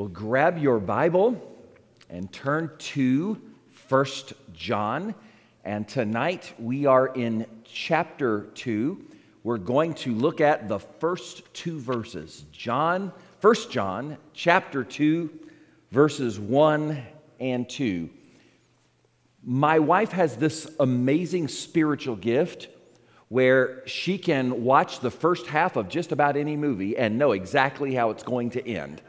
Well, 0.00 0.08
grab 0.08 0.56
your 0.56 0.78
Bible 0.78 1.38
and 2.08 2.32
turn 2.32 2.70
to 2.78 3.38
First 3.68 4.32
John. 4.54 5.14
And 5.62 5.86
tonight 5.86 6.54
we 6.58 6.86
are 6.86 7.08
in 7.08 7.44
chapter 7.64 8.48
2. 8.54 9.04
We're 9.44 9.58
going 9.58 9.92
to 9.96 10.14
look 10.14 10.40
at 10.40 10.70
the 10.70 10.78
first 10.78 11.52
two 11.52 11.78
verses. 11.78 12.46
John, 12.50 13.12
First 13.40 13.70
John, 13.70 14.16
chapter 14.32 14.84
2, 14.84 15.28
verses 15.90 16.40
1 16.40 17.02
and 17.38 17.68
2. 17.68 18.08
My 19.44 19.80
wife 19.80 20.12
has 20.12 20.34
this 20.34 20.66
amazing 20.80 21.48
spiritual 21.48 22.16
gift 22.16 22.68
where 23.28 23.86
she 23.86 24.16
can 24.16 24.64
watch 24.64 25.00
the 25.00 25.10
first 25.10 25.46
half 25.46 25.76
of 25.76 25.90
just 25.90 26.10
about 26.10 26.38
any 26.38 26.56
movie 26.56 26.96
and 26.96 27.18
know 27.18 27.32
exactly 27.32 27.94
how 27.94 28.08
it's 28.08 28.22
going 28.22 28.48
to 28.48 28.66
end. 28.66 29.02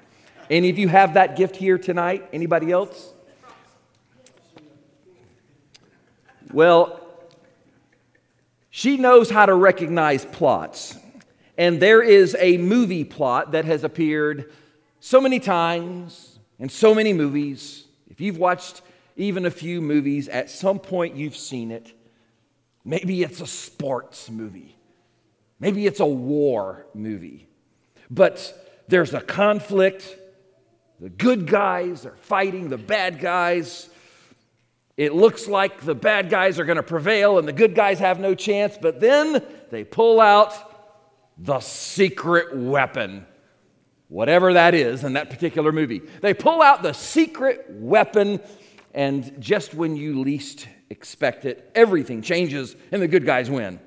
Any 0.52 0.70
of 0.70 0.78
you 0.78 0.90
have 0.90 1.14
that 1.14 1.38
gift 1.38 1.56
here 1.56 1.78
tonight? 1.78 2.28
Anybody 2.34 2.74
else? 2.74 3.14
Well, 6.52 7.00
she 8.70 8.98
knows 8.98 9.30
how 9.30 9.46
to 9.46 9.54
recognize 9.54 10.26
plots. 10.26 10.98
And 11.58 11.82
there 11.82 12.02
is 12.02 12.36
a 12.38 12.58
movie 12.58 13.06
plot 13.06 13.54
that 13.54 13.64
has 13.64 13.86
appeared 13.86 14.52
so 15.00 15.22
many 15.22 15.40
times 15.40 16.38
in 16.60 16.68
so 16.68 16.94
many 16.94 17.14
movies. 17.14 17.86
If 18.10 18.20
you've 18.20 18.38
watched 18.38 18.82
even 19.16 19.46
a 19.46 19.52
few 19.52 19.80
movies, 19.80 20.28
at 20.28 20.50
some 20.50 20.80
point 20.80 21.16
you've 21.16 21.38
seen 21.38 21.72
it. 21.72 21.94
Maybe 22.84 23.24
it's 23.24 23.40
a 23.40 23.48
sports 23.48 24.30
movie, 24.30 24.76
maybe 25.62 25.86
it's 25.86 26.02
a 26.02 26.06
war 26.06 26.88
movie. 26.94 27.48
But 28.10 28.84
there's 28.90 29.14
a 29.14 29.22
conflict, 29.22 30.18
the 31.02 31.10
good 31.10 31.48
guys 31.48 32.06
are 32.06 32.16
fighting 32.16 32.70
the 32.70 32.78
bad 32.78 33.20
guys. 33.20 33.90
It 34.98 35.16
looks 35.16 35.48
like 35.48 35.82
the 35.82 35.96
bad 35.96 36.30
guys 36.30 36.60
are 36.60 36.64
going 36.66 36.78
to 36.78 36.84
prevail 36.84 37.40
and 37.40 37.48
the 37.48 37.54
good 37.54 37.74
guys 37.74 37.98
have 37.98 38.20
no 38.20 38.36
chance, 38.36 38.78
but 38.80 39.00
then 39.00 39.44
they 39.72 39.84
pull 39.84 40.22
out 40.22 40.54
the 41.40 41.60
secret 41.60 42.56
weapon, 42.56 43.26
whatever 44.10 44.54
that 44.54 44.76
is 44.76 45.04
in 45.04 45.14
that 45.14 45.32
particular 45.32 45.72
movie. 45.72 46.04
They 46.22 46.36
pull 46.36 46.62
out 46.62 46.84
the 46.84 46.94
secret 46.94 47.66
weapon, 47.70 48.40
and 48.94 49.42
just 49.42 49.74
when 49.74 49.96
you 49.96 50.22
least 50.22 50.68
expect 50.92 51.46
it, 51.46 51.72
everything 51.74 52.22
changes 52.22 52.76
and 52.92 53.02
the 53.02 53.08
good 53.08 53.26
guys 53.26 53.50
win. 53.50 53.80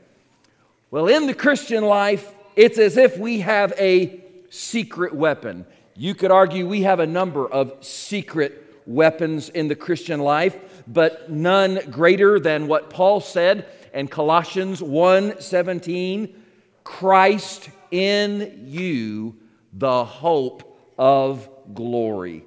Well, 0.90 1.06
in 1.06 1.26
the 1.26 1.34
Christian 1.34 1.84
life, 1.84 2.34
it's 2.56 2.78
as 2.78 2.96
if 2.96 3.18
we 3.18 3.40
have 3.40 3.72
a 3.78 4.20
secret 4.50 5.14
weapon. 5.14 5.64
You 5.96 6.14
could 6.14 6.32
argue 6.32 6.66
we 6.66 6.82
have 6.82 6.98
a 6.98 7.06
number 7.06 7.46
of 7.46 7.84
secret 7.84 8.82
weapons 8.84 9.48
in 9.48 9.68
the 9.68 9.76
Christian 9.76 10.20
life, 10.20 10.56
but 10.88 11.30
none 11.30 11.78
greater 11.90 12.40
than 12.40 12.66
what 12.66 12.90
Paul 12.90 13.20
said 13.20 13.66
in 13.92 14.08
Colossians 14.08 14.82
1:17, 14.82 16.34
Christ 16.82 17.68
in 17.92 18.64
you, 18.66 19.36
the 19.72 20.04
hope 20.04 20.76
of 20.98 21.48
glory. 21.72 22.44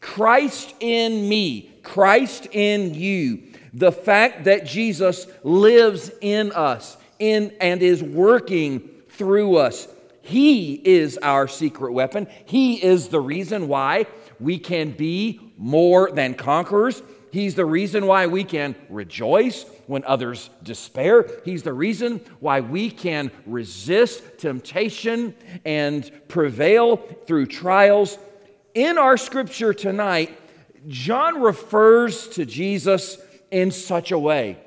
Christ 0.00 0.74
in 0.80 1.28
me, 1.28 1.70
Christ 1.84 2.48
in 2.50 2.94
you. 2.94 3.42
The 3.72 3.92
fact 3.92 4.44
that 4.44 4.66
Jesus 4.66 5.26
lives 5.44 6.10
in 6.20 6.50
us 6.52 6.96
in 7.20 7.52
and 7.60 7.80
is 7.80 8.02
working 8.02 8.88
through 9.08 9.56
us 9.56 9.86
he 10.28 10.74
is 10.74 11.18
our 11.22 11.48
secret 11.48 11.92
weapon. 11.92 12.28
He 12.44 12.82
is 12.82 13.08
the 13.08 13.18
reason 13.18 13.66
why 13.66 14.04
we 14.38 14.58
can 14.58 14.90
be 14.90 15.40
more 15.56 16.10
than 16.10 16.34
conquerors. 16.34 17.02
He's 17.30 17.54
the 17.54 17.64
reason 17.64 18.06
why 18.06 18.26
we 18.26 18.44
can 18.44 18.74
rejoice 18.90 19.64
when 19.86 20.04
others 20.04 20.50
despair. 20.62 21.26
He's 21.46 21.62
the 21.62 21.72
reason 21.72 22.20
why 22.40 22.60
we 22.60 22.90
can 22.90 23.30
resist 23.46 24.22
temptation 24.36 25.34
and 25.64 26.10
prevail 26.28 26.98
through 27.26 27.46
trials. 27.46 28.18
In 28.74 28.98
our 28.98 29.16
scripture 29.16 29.72
tonight, 29.72 30.38
John 30.88 31.40
refers 31.40 32.28
to 32.28 32.44
Jesus 32.44 33.16
in 33.50 33.70
such 33.70 34.12
a 34.12 34.18
way. 34.18 34.58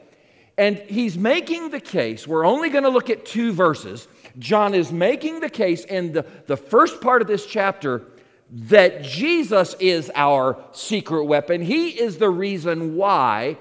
And 0.57 0.77
he's 0.77 1.17
making 1.19 1.69
the 1.69 1.79
case, 1.79 2.27
we're 2.27 2.45
only 2.45 2.69
going 2.69 2.83
to 2.83 2.89
look 2.89 3.11
at 3.11 3.25
two 3.25 3.53
verses, 3.53 4.07
John 4.39 4.73
is 4.73 4.91
making 4.91 5.39
the 5.39 5.49
case 5.49 5.83
in 5.85 6.13
the, 6.13 6.25
the 6.47 6.57
first 6.57 7.01
part 7.01 7.21
of 7.21 7.27
this 7.27 7.45
chapter 7.45 8.03
that 8.51 9.01
Jesus 9.01 9.75
is 9.79 10.11
our 10.13 10.57
secret 10.73 11.25
weapon. 11.25 11.61
He 11.61 11.89
is 11.89 12.17
the 12.17 12.29
reason 12.29 12.95
why 12.95 13.57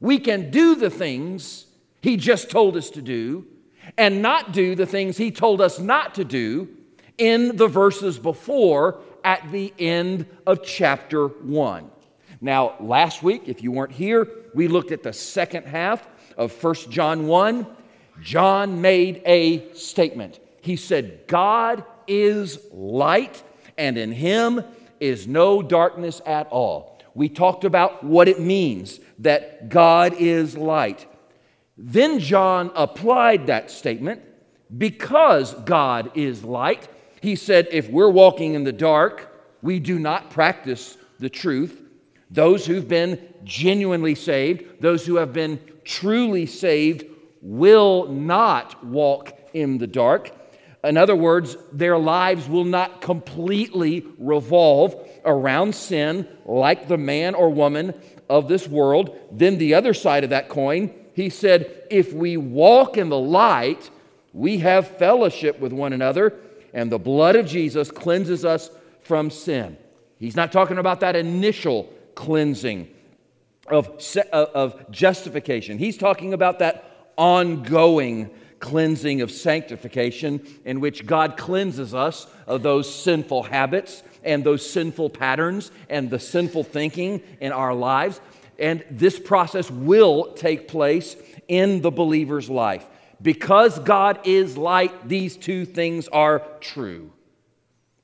we 0.00 0.18
can 0.18 0.50
do 0.50 0.74
the 0.74 0.90
things 0.90 1.66
He 2.00 2.16
just 2.16 2.50
told 2.50 2.76
us 2.76 2.90
to 2.90 3.02
do 3.02 3.46
and 3.96 4.20
not 4.20 4.52
do 4.52 4.74
the 4.74 4.86
things 4.86 5.16
He 5.16 5.30
told 5.30 5.60
us 5.60 5.78
not 5.78 6.14
to 6.16 6.24
do 6.24 6.68
in 7.16 7.56
the 7.56 7.68
verses 7.68 8.18
before 8.18 9.00
at 9.24 9.50
the 9.50 9.72
end 9.78 10.26
of 10.46 10.64
chapter 10.64 11.26
1. 11.28 11.90
Now, 12.40 12.74
last 12.80 13.22
week, 13.22 13.42
if 13.46 13.62
you 13.62 13.72
weren't 13.72 13.92
here, 13.92 14.28
we 14.54 14.68
looked 14.68 14.92
at 14.92 15.02
the 15.02 15.12
second 15.12 15.66
half 15.66 16.06
of 16.36 16.52
1 16.62 16.74
John 16.90 17.26
1 17.26 17.66
John 18.20 18.80
made 18.80 19.22
a 19.24 19.72
statement. 19.74 20.40
He 20.60 20.76
said, 20.76 21.26
God 21.26 21.84
is 22.06 22.58
light, 22.72 23.42
and 23.76 23.96
in 23.96 24.12
him 24.12 24.62
is 25.00 25.26
no 25.26 25.62
darkness 25.62 26.20
at 26.26 26.48
all. 26.48 27.00
We 27.14 27.28
talked 27.28 27.64
about 27.64 28.04
what 28.04 28.28
it 28.28 28.40
means 28.40 29.00
that 29.20 29.68
God 29.68 30.14
is 30.18 30.56
light. 30.56 31.06
Then 31.76 32.18
John 32.18 32.70
applied 32.74 33.46
that 33.46 33.70
statement 33.70 34.22
because 34.76 35.54
God 35.54 36.10
is 36.14 36.44
light. 36.44 36.88
He 37.20 37.36
said, 37.36 37.68
if 37.70 37.88
we're 37.88 38.10
walking 38.10 38.54
in 38.54 38.64
the 38.64 38.72
dark, 38.72 39.32
we 39.62 39.78
do 39.78 39.98
not 39.98 40.30
practice 40.30 40.96
the 41.18 41.30
truth. 41.30 41.80
Those 42.30 42.66
who've 42.66 42.86
been 42.86 43.20
genuinely 43.44 44.14
saved, 44.14 44.80
those 44.80 45.06
who 45.06 45.16
have 45.16 45.32
been 45.32 45.60
truly 45.84 46.46
saved, 46.46 47.06
will 47.40 48.06
not 48.06 48.84
walk 48.84 49.32
in 49.54 49.78
the 49.78 49.86
dark. 49.86 50.30
In 50.84 50.96
other 50.96 51.16
words, 51.16 51.56
their 51.72 51.98
lives 51.98 52.48
will 52.48 52.64
not 52.64 53.00
completely 53.00 54.06
revolve 54.18 54.94
around 55.24 55.74
sin 55.74 56.28
like 56.44 56.88
the 56.88 56.98
man 56.98 57.34
or 57.34 57.50
woman 57.50 57.94
of 58.28 58.48
this 58.48 58.68
world. 58.68 59.18
Then, 59.32 59.58
the 59.58 59.74
other 59.74 59.94
side 59.94 60.24
of 60.24 60.30
that 60.30 60.48
coin, 60.48 60.94
he 61.14 61.30
said, 61.30 61.86
if 61.90 62.12
we 62.12 62.36
walk 62.36 62.96
in 62.96 63.08
the 63.08 63.18
light, 63.18 63.90
we 64.32 64.58
have 64.58 64.86
fellowship 64.98 65.58
with 65.58 65.72
one 65.72 65.92
another, 65.92 66.34
and 66.72 66.92
the 66.92 66.98
blood 66.98 67.34
of 67.34 67.46
Jesus 67.46 67.90
cleanses 67.90 68.44
us 68.44 68.70
from 69.02 69.30
sin. 69.30 69.76
He's 70.18 70.36
not 70.36 70.52
talking 70.52 70.78
about 70.78 71.00
that 71.00 71.16
initial 71.16 71.92
cleansing 72.14 72.88
of, 73.68 74.00
of 74.22 74.90
justification, 74.90 75.78
he's 75.78 75.96
talking 75.98 76.32
about 76.32 76.60
that 76.60 76.87
ongoing 77.18 78.30
cleansing 78.60 79.20
of 79.20 79.30
sanctification 79.30 80.40
in 80.64 80.80
which 80.80 81.06
God 81.06 81.36
cleanses 81.36 81.94
us 81.94 82.26
of 82.46 82.62
those 82.62 82.92
sinful 82.92 83.44
habits 83.44 84.02
and 84.24 84.42
those 84.42 84.68
sinful 84.68 85.10
patterns 85.10 85.70
and 85.88 86.10
the 86.10 86.18
sinful 86.18 86.64
thinking 86.64 87.22
in 87.40 87.52
our 87.52 87.74
lives. 87.74 88.20
And 88.58 88.84
this 88.90 89.18
process 89.18 89.70
will 89.70 90.32
take 90.32 90.66
place 90.68 91.16
in 91.46 91.82
the 91.82 91.90
believer's 91.90 92.50
life. 92.50 92.86
Because 93.20 93.78
God 93.78 94.20
is 94.24 94.56
light, 94.56 95.08
these 95.08 95.36
two 95.36 95.64
things 95.64 96.08
are 96.08 96.42
true. 96.60 97.12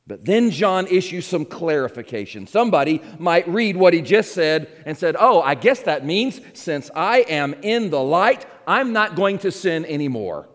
But 0.07 0.25
then 0.25 0.51
John 0.51 0.87
issues 0.87 1.25
some 1.27 1.47
clarification. 1.47 2.47
Somebody 2.47 3.01
might 3.19 3.49
read 3.49 3.77
what 3.77 3.95
he 3.95 4.03
just 4.03 4.33
said 4.33 4.69
and 4.85 4.99
said, 4.99 5.17
"Oh, 5.19 5.41
I 5.41 5.55
guess 5.55 5.81
that 5.81 6.05
means 6.05 6.41
since 6.53 6.91
I 6.95 7.21
am 7.21 7.55
in 7.63 7.89
the 7.89 8.03
light, 8.03 8.45
I'm 8.67 8.93
not 8.93 9.17
going 9.17 9.39
to 9.39 9.51
sin 9.51 9.87
anymore." 9.87 10.49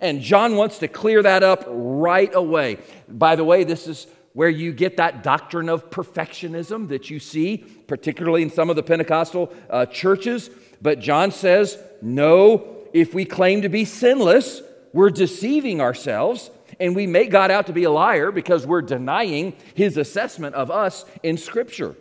And 0.00 0.22
John 0.22 0.56
wants 0.56 0.78
to 0.78 0.88
clear 0.88 1.22
that 1.22 1.42
up 1.42 1.64
right 1.66 2.34
away. 2.34 2.78
By 3.08 3.36
the 3.36 3.44
way, 3.44 3.64
this 3.64 3.86
is 3.86 4.06
where 4.32 4.48
you 4.48 4.72
get 4.72 4.96
that 4.96 5.22
doctrine 5.22 5.68
of 5.68 5.90
perfectionism 5.90 6.88
that 6.88 7.10
you 7.10 7.18
see, 7.18 7.58
particularly 7.86 8.42
in 8.42 8.50
some 8.50 8.70
of 8.70 8.76
the 8.76 8.82
Pentecostal 8.82 9.52
uh, 9.68 9.86
churches. 9.86 10.50
But 10.80 11.00
John 11.00 11.32
says, 11.32 11.76
no, 12.00 12.76
if 12.92 13.12
we 13.12 13.24
claim 13.24 13.62
to 13.62 13.68
be 13.68 13.84
sinless, 13.84 14.62
we're 14.92 15.10
deceiving 15.10 15.80
ourselves 15.80 16.50
and 16.80 16.96
we 16.96 17.06
make 17.06 17.30
God 17.30 17.50
out 17.50 17.66
to 17.66 17.72
be 17.72 17.84
a 17.84 17.90
liar 17.90 18.32
because 18.32 18.66
we're 18.66 18.82
denying 18.82 19.54
his 19.74 19.98
assessment 19.98 20.54
of 20.54 20.70
us 20.70 21.04
in 21.22 21.36
Scripture. 21.36 21.94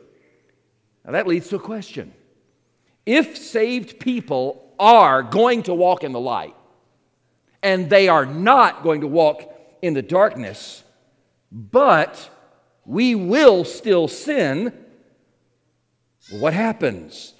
Now 1.05 1.11
that 1.11 1.27
leads 1.27 1.49
to 1.49 1.57
a 1.57 1.59
question. 1.59 2.13
If 3.05 3.37
saved 3.37 3.99
people 3.99 4.73
are 4.79 5.21
going 5.21 5.63
to 5.63 5.73
walk 5.73 6.03
in 6.03 6.13
the 6.13 6.19
light 6.19 6.55
and 7.61 7.89
they 7.89 8.07
are 8.07 8.25
not 8.25 8.81
going 8.81 9.01
to 9.01 9.07
walk 9.07 9.43
in 9.81 9.93
the 9.93 10.01
darkness, 10.01 10.83
but 11.51 12.29
we 12.85 13.15
will 13.15 13.65
still 13.65 14.07
sin. 14.07 14.73
What 16.31 16.53
happens 16.53 17.33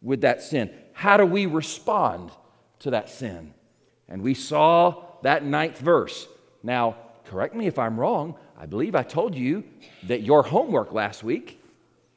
with 0.00 0.20
that 0.20 0.42
sin? 0.42 0.70
How 0.92 1.16
do 1.16 1.26
we 1.26 1.46
respond 1.46 2.30
to 2.80 2.90
that 2.90 3.10
sin? 3.10 3.54
And 4.08 4.22
we 4.22 4.34
saw 4.34 5.02
that 5.22 5.44
ninth 5.44 5.78
verse. 5.78 6.28
Now, 6.66 6.96
correct 7.26 7.54
me 7.54 7.68
if 7.68 7.78
I'm 7.78 7.98
wrong. 7.98 8.34
I 8.58 8.66
believe 8.66 8.96
I 8.96 9.04
told 9.04 9.36
you 9.36 9.62
that 10.08 10.22
your 10.22 10.42
homework 10.42 10.92
last 10.92 11.22
week 11.22 11.62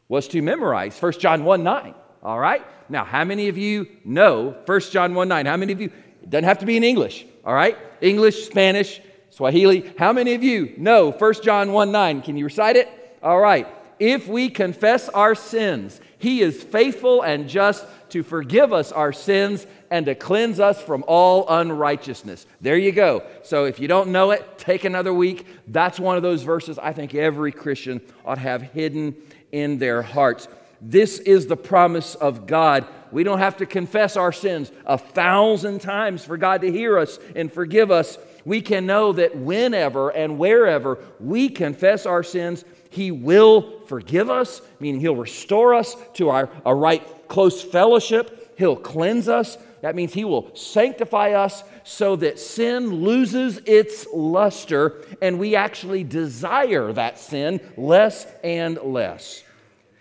was 0.07 0.27
to 0.29 0.41
memorize 0.41 0.99
1 0.99 1.13
John 1.19 1.45
1 1.45 1.63
9. 1.63 1.93
All 2.23 2.39
right? 2.39 2.65
Now, 2.89 3.05
how 3.05 3.23
many 3.23 3.47
of 3.49 3.59
you 3.59 3.87
know 4.03 4.57
1 4.65 4.79
John 4.91 5.13
1 5.13 5.27
9? 5.27 5.45
How 5.45 5.55
many 5.55 5.71
of 5.71 5.79
you? 5.79 5.91
It 6.23 6.31
doesn't 6.31 6.45
have 6.45 6.57
to 6.59 6.65
be 6.65 6.77
in 6.77 6.83
English. 6.83 7.27
All 7.45 7.53
right? 7.53 7.77
English, 8.01 8.47
Spanish, 8.47 8.99
Swahili. 9.29 9.93
How 9.99 10.11
many 10.13 10.33
of 10.33 10.41
you 10.41 10.73
know 10.77 11.11
1 11.11 11.33
John 11.43 11.71
1 11.71 11.91
9? 11.91 12.23
Can 12.23 12.35
you 12.35 12.45
recite 12.45 12.75
it? 12.75 12.89
All 13.21 13.39
right. 13.39 13.67
If 13.99 14.27
we 14.27 14.49
confess 14.49 15.09
our 15.09 15.35
sins, 15.35 16.01
he 16.17 16.41
is 16.41 16.63
faithful 16.63 17.21
and 17.21 17.47
just 17.47 17.85
to 18.11 18.23
forgive 18.23 18.73
us 18.73 18.91
our 18.91 19.13
sins 19.13 19.65
and 19.89 20.05
to 20.05 20.15
cleanse 20.15 20.59
us 20.59 20.81
from 20.81 21.03
all 21.07 21.47
unrighteousness. 21.49 22.45
There 22.61 22.77
you 22.77 22.91
go. 22.91 23.23
So 23.43 23.65
if 23.65 23.79
you 23.79 23.87
don't 23.87 24.11
know 24.11 24.31
it, 24.31 24.57
take 24.57 24.83
another 24.83 25.13
week. 25.13 25.45
That's 25.67 25.99
one 25.99 26.17
of 26.17 26.23
those 26.23 26.43
verses 26.43 26.77
I 26.77 26.93
think 26.93 27.15
every 27.15 27.51
Christian 27.51 28.01
ought 28.25 28.35
to 28.35 28.41
have 28.41 28.61
hidden 28.61 29.15
in 29.51 29.79
their 29.79 30.01
hearts. 30.01 30.47
This 30.81 31.19
is 31.19 31.47
the 31.47 31.57
promise 31.57 32.15
of 32.15 32.47
God. 32.47 32.85
We 33.11 33.23
don't 33.23 33.39
have 33.39 33.57
to 33.57 33.65
confess 33.65 34.15
our 34.15 34.31
sins 34.31 34.71
a 34.85 34.97
thousand 34.97 35.81
times 35.81 36.23
for 36.23 36.37
God 36.37 36.61
to 36.61 36.71
hear 36.71 36.97
us 36.97 37.19
and 37.35 37.51
forgive 37.51 37.91
us 37.91 38.17
we 38.45 38.61
can 38.61 38.85
know 38.85 39.13
that 39.13 39.35
whenever 39.35 40.09
and 40.09 40.39
wherever 40.39 40.97
we 41.19 41.49
confess 41.49 42.05
our 42.05 42.23
sins, 42.23 42.65
He 42.89 43.11
will 43.11 43.81
forgive 43.85 44.29
us, 44.29 44.61
meaning 44.79 45.01
He'll 45.01 45.15
restore 45.15 45.73
us 45.73 45.95
to 46.15 46.29
our, 46.29 46.49
a 46.65 46.73
right 46.73 47.07
close 47.29 47.61
fellowship. 47.61 48.53
He'll 48.57 48.75
cleanse 48.75 49.29
us. 49.29 49.57
That 49.81 49.95
means 49.95 50.13
He 50.13 50.25
will 50.25 50.53
sanctify 50.55 51.31
us 51.31 51.63
so 51.85 52.17
that 52.17 52.37
sin 52.37 52.91
loses 53.03 53.61
its 53.65 54.05
luster 54.13 55.01
and 55.21 55.39
we 55.39 55.55
actually 55.55 56.03
desire 56.03 56.91
that 56.91 57.17
sin 57.17 57.61
less 57.77 58.27
and 58.43 58.77
less. 58.83 59.43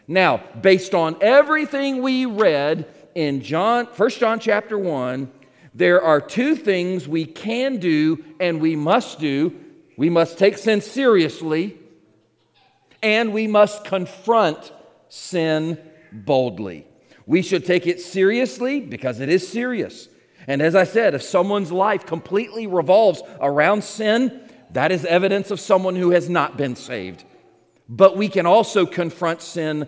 Now, 0.08 0.42
based 0.60 0.94
on 0.94 1.16
everything 1.20 2.02
we 2.02 2.26
read 2.26 2.88
in 3.14 3.42
John, 3.42 3.86
1 3.86 4.10
John 4.10 4.40
chapter 4.40 4.76
1, 4.76 5.30
there 5.74 6.02
are 6.02 6.20
two 6.20 6.56
things 6.56 7.06
we 7.06 7.24
can 7.24 7.76
do 7.76 8.24
and 8.40 8.60
we 8.60 8.74
must 8.74 9.20
do. 9.20 9.54
We 9.96 10.10
must 10.10 10.38
take 10.38 10.58
sin 10.58 10.80
seriously, 10.80 11.76
and 13.02 13.32
we 13.32 13.46
must 13.46 13.84
confront 13.84 14.72
sin 15.08 15.78
boldly. 16.12 16.87
We 17.28 17.42
should 17.42 17.66
take 17.66 17.86
it 17.86 18.00
seriously 18.00 18.80
because 18.80 19.20
it 19.20 19.28
is 19.28 19.46
serious. 19.46 20.08
And 20.46 20.62
as 20.62 20.74
I 20.74 20.84
said, 20.84 21.12
if 21.14 21.20
someone's 21.20 21.70
life 21.70 22.06
completely 22.06 22.66
revolves 22.66 23.22
around 23.38 23.84
sin, 23.84 24.40
that 24.70 24.90
is 24.90 25.04
evidence 25.04 25.50
of 25.50 25.60
someone 25.60 25.94
who 25.94 26.12
has 26.12 26.30
not 26.30 26.56
been 26.56 26.74
saved. 26.74 27.24
But 27.86 28.16
we 28.16 28.30
can 28.30 28.46
also 28.46 28.86
confront 28.86 29.42
sin 29.42 29.86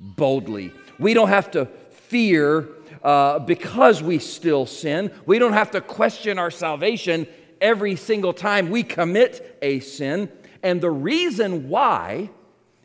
boldly. 0.00 0.72
We 1.00 1.14
don't 1.14 1.30
have 1.30 1.50
to 1.50 1.66
fear 1.90 2.68
uh, 3.02 3.40
because 3.40 4.00
we 4.00 4.20
still 4.20 4.64
sin. 4.64 5.10
We 5.26 5.40
don't 5.40 5.54
have 5.54 5.72
to 5.72 5.80
question 5.80 6.38
our 6.38 6.52
salvation 6.52 7.26
every 7.60 7.96
single 7.96 8.32
time 8.32 8.70
we 8.70 8.84
commit 8.84 9.58
a 9.62 9.80
sin. 9.80 10.30
And 10.62 10.80
the 10.80 10.92
reason 10.92 11.68
why 11.68 12.30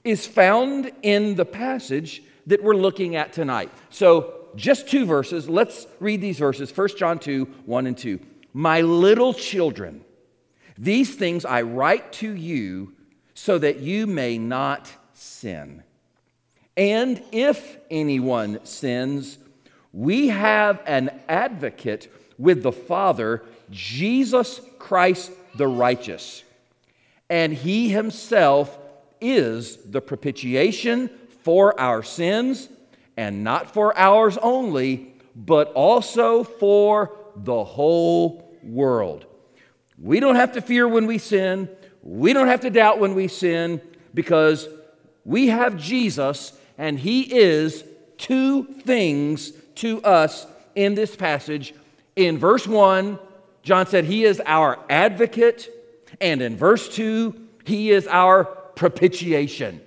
is 0.03 0.25
found 0.25 0.91
in 1.03 1.35
the 1.35 1.45
passage 1.45 2.23
that 2.47 2.63
we're 2.63 2.75
looking 2.75 3.15
at 3.15 3.33
tonight. 3.33 3.71
So, 3.89 4.39
just 4.55 4.87
two 4.87 5.05
verses. 5.05 5.49
Let's 5.49 5.87
read 5.99 6.21
these 6.21 6.37
verses 6.37 6.75
1 6.75 6.89
John 6.97 7.19
2 7.19 7.45
1 7.65 7.87
and 7.87 7.97
2. 7.97 8.19
My 8.53 8.81
little 8.81 9.33
children, 9.33 10.05
these 10.77 11.15
things 11.15 11.43
I 11.45 11.63
write 11.63 12.13
to 12.13 12.31
you 12.31 12.93
so 13.33 13.57
that 13.57 13.79
you 13.79 14.05
may 14.05 14.37
not 14.37 14.91
sin. 15.13 15.83
And 16.77 17.21
if 17.31 17.77
anyone 17.89 18.63
sins, 18.65 19.37
we 19.91 20.29
have 20.29 20.81
an 20.85 21.21
advocate 21.29 22.11
with 22.37 22.63
the 22.63 22.71
Father, 22.71 23.43
Jesus 23.69 24.59
Christ 24.79 25.31
the 25.55 25.67
righteous. 25.67 26.43
And 27.29 27.53
he 27.53 27.89
himself 27.89 28.77
is 29.21 29.77
the 29.77 30.01
propitiation 30.01 31.09
for 31.43 31.79
our 31.79 32.03
sins, 32.03 32.69
and 33.15 33.43
not 33.43 33.73
for 33.73 33.97
ours 33.97 34.37
only, 34.41 35.13
but 35.35 35.71
also 35.73 36.43
for 36.43 37.15
the 37.35 37.63
whole 37.63 38.57
world. 38.63 39.25
We 40.01 40.19
don't 40.19 40.35
have 40.35 40.53
to 40.53 40.61
fear 40.61 40.87
when 40.87 41.05
we 41.05 41.17
sin. 41.17 41.69
We 42.01 42.33
don't 42.33 42.47
have 42.47 42.61
to 42.61 42.69
doubt 42.69 42.99
when 42.99 43.15
we 43.15 43.27
sin 43.27 43.81
because 44.13 44.67
we 45.25 45.47
have 45.47 45.77
Jesus 45.77 46.57
and 46.77 46.97
He 46.97 47.33
is 47.33 47.83
two 48.17 48.63
things 48.63 49.51
to 49.75 50.01
us 50.03 50.45
in 50.75 50.95
this 50.95 51.15
passage. 51.15 51.73
In 52.15 52.37
verse 52.37 52.67
1, 52.67 53.19
John 53.63 53.87
said, 53.87 54.05
He 54.05 54.23
is 54.23 54.41
our 54.45 54.79
advocate. 54.89 55.69
And 56.19 56.41
in 56.41 56.57
verse 56.57 56.93
2, 56.95 57.35
He 57.65 57.91
is 57.91 58.07
our 58.07 58.43
propitiation. 58.43 59.81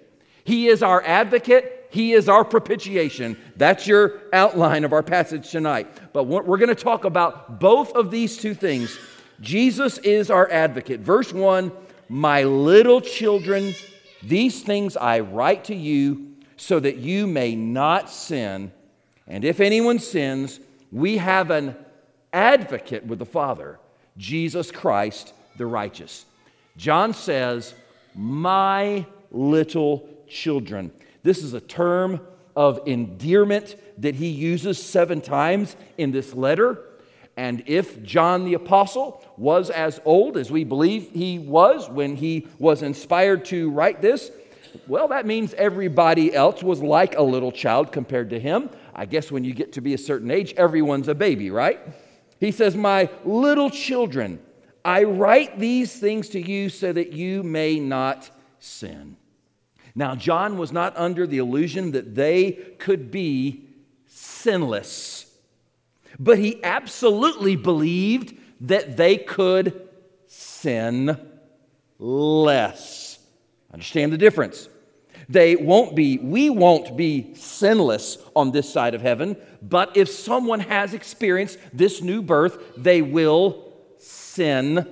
He 0.46 0.68
is 0.68 0.80
our 0.80 1.02
advocate. 1.02 1.88
He 1.90 2.12
is 2.12 2.28
our 2.28 2.44
propitiation. 2.44 3.36
That's 3.56 3.84
your 3.88 4.20
outline 4.32 4.84
of 4.84 4.92
our 4.92 5.02
passage 5.02 5.50
tonight. 5.50 5.88
But 6.12 6.24
we're 6.24 6.56
going 6.56 6.68
to 6.68 6.76
talk 6.76 7.04
about 7.04 7.58
both 7.58 7.92
of 7.96 8.12
these 8.12 8.36
two 8.36 8.54
things. 8.54 8.96
Jesus 9.40 9.98
is 9.98 10.30
our 10.30 10.48
advocate. 10.48 11.00
Verse 11.00 11.32
1 11.32 11.72
My 12.08 12.44
little 12.44 13.00
children, 13.00 13.74
these 14.22 14.62
things 14.62 14.96
I 14.96 15.18
write 15.18 15.64
to 15.64 15.74
you 15.74 16.36
so 16.56 16.78
that 16.78 16.98
you 16.98 17.26
may 17.26 17.56
not 17.56 18.08
sin. 18.08 18.70
And 19.26 19.44
if 19.44 19.58
anyone 19.58 19.98
sins, 19.98 20.60
we 20.92 21.16
have 21.16 21.50
an 21.50 21.74
advocate 22.32 23.04
with 23.04 23.18
the 23.18 23.26
Father, 23.26 23.80
Jesus 24.16 24.70
Christ 24.70 25.34
the 25.56 25.66
righteous. 25.66 26.24
John 26.76 27.14
says, 27.14 27.74
My 28.14 29.06
little 29.32 30.08
children. 30.28 30.92
This 31.22 31.42
is 31.42 31.54
a 31.54 31.60
term 31.60 32.20
of 32.54 32.80
endearment 32.86 33.76
that 33.98 34.14
he 34.14 34.28
uses 34.28 34.82
seven 34.82 35.20
times 35.20 35.76
in 35.98 36.10
this 36.10 36.34
letter. 36.34 36.82
And 37.36 37.62
if 37.66 38.02
John 38.02 38.44
the 38.44 38.54
Apostle 38.54 39.22
was 39.36 39.68
as 39.68 40.00
old 40.04 40.38
as 40.38 40.50
we 40.50 40.64
believe 40.64 41.10
he 41.12 41.38
was 41.38 41.88
when 41.88 42.16
he 42.16 42.48
was 42.58 42.82
inspired 42.82 43.44
to 43.46 43.70
write 43.70 44.00
this, 44.00 44.30
well, 44.86 45.08
that 45.08 45.26
means 45.26 45.52
everybody 45.54 46.34
else 46.34 46.62
was 46.62 46.82
like 46.82 47.16
a 47.16 47.22
little 47.22 47.52
child 47.52 47.92
compared 47.92 48.30
to 48.30 48.40
him. 48.40 48.70
I 48.94 49.04
guess 49.04 49.30
when 49.30 49.44
you 49.44 49.52
get 49.52 49.72
to 49.74 49.80
be 49.80 49.94
a 49.94 49.98
certain 49.98 50.30
age, 50.30 50.54
everyone's 50.56 51.08
a 51.08 51.14
baby, 51.14 51.50
right? 51.50 51.80
He 52.40 52.52
says, 52.52 52.74
My 52.74 53.10
little 53.24 53.70
children, 53.70 54.40
I 54.84 55.04
write 55.04 55.58
these 55.58 55.98
things 55.98 56.30
to 56.30 56.40
you 56.40 56.68
so 56.68 56.92
that 56.92 57.12
you 57.12 57.42
may 57.42 57.78
not 57.80 58.30
sin. 58.58 59.16
Now, 59.98 60.14
John 60.14 60.58
was 60.58 60.72
not 60.72 60.94
under 60.94 61.26
the 61.26 61.38
illusion 61.38 61.92
that 61.92 62.14
they 62.14 62.52
could 62.78 63.10
be 63.10 63.64
sinless, 64.06 65.24
but 66.18 66.38
he 66.38 66.62
absolutely 66.62 67.56
believed 67.56 68.36
that 68.60 68.98
they 68.98 69.16
could 69.16 69.88
sin 70.26 71.18
less. 71.98 73.18
Understand 73.72 74.12
the 74.12 74.18
difference. 74.18 74.68
They 75.30 75.56
won't 75.56 75.96
be, 75.96 76.18
we 76.18 76.50
won't 76.50 76.94
be 76.94 77.34
sinless 77.34 78.18
on 78.36 78.52
this 78.52 78.70
side 78.70 78.94
of 78.94 79.00
heaven, 79.00 79.34
but 79.62 79.96
if 79.96 80.10
someone 80.10 80.60
has 80.60 80.92
experienced 80.92 81.58
this 81.72 82.02
new 82.02 82.20
birth, 82.20 82.62
they 82.76 83.00
will 83.00 83.72
sin 83.98 84.86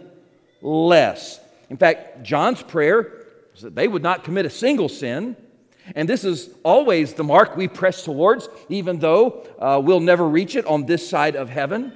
less. 0.62 1.40
In 1.68 1.76
fact, 1.76 2.22
John's 2.22 2.62
prayer 2.62 3.23
that 3.62 3.74
they 3.74 3.88
would 3.88 4.02
not 4.02 4.24
commit 4.24 4.46
a 4.46 4.50
single 4.50 4.88
sin. 4.88 5.36
And 5.94 6.08
this 6.08 6.24
is 6.24 6.50
always 6.62 7.14
the 7.14 7.24
mark 7.24 7.56
we 7.56 7.68
press 7.68 8.04
towards, 8.04 8.48
even 8.68 8.98
though 8.98 9.46
uh, 9.58 9.80
we'll 9.84 10.00
never 10.00 10.26
reach 10.26 10.56
it 10.56 10.66
on 10.66 10.86
this 10.86 11.08
side 11.08 11.36
of 11.36 11.50
heaven. 11.50 11.92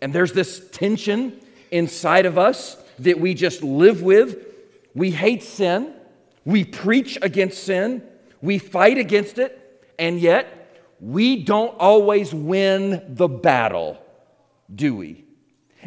And 0.00 0.12
there's 0.12 0.32
this 0.32 0.68
tension 0.70 1.40
inside 1.70 2.26
of 2.26 2.38
us 2.38 2.76
that 3.00 3.18
we 3.18 3.34
just 3.34 3.62
live 3.62 4.02
with. 4.02 4.44
We 4.94 5.10
hate 5.10 5.42
sin. 5.42 5.94
We 6.48 6.64
preach 6.64 7.18
against 7.20 7.64
sin, 7.64 8.02
we 8.40 8.56
fight 8.56 8.96
against 8.96 9.36
it, 9.36 9.84
and 9.98 10.18
yet 10.18 10.96
we 10.98 11.44
don't 11.44 11.76
always 11.78 12.32
win 12.32 13.04
the 13.06 13.28
battle, 13.28 13.98
do 14.74 14.96
we? 14.96 15.26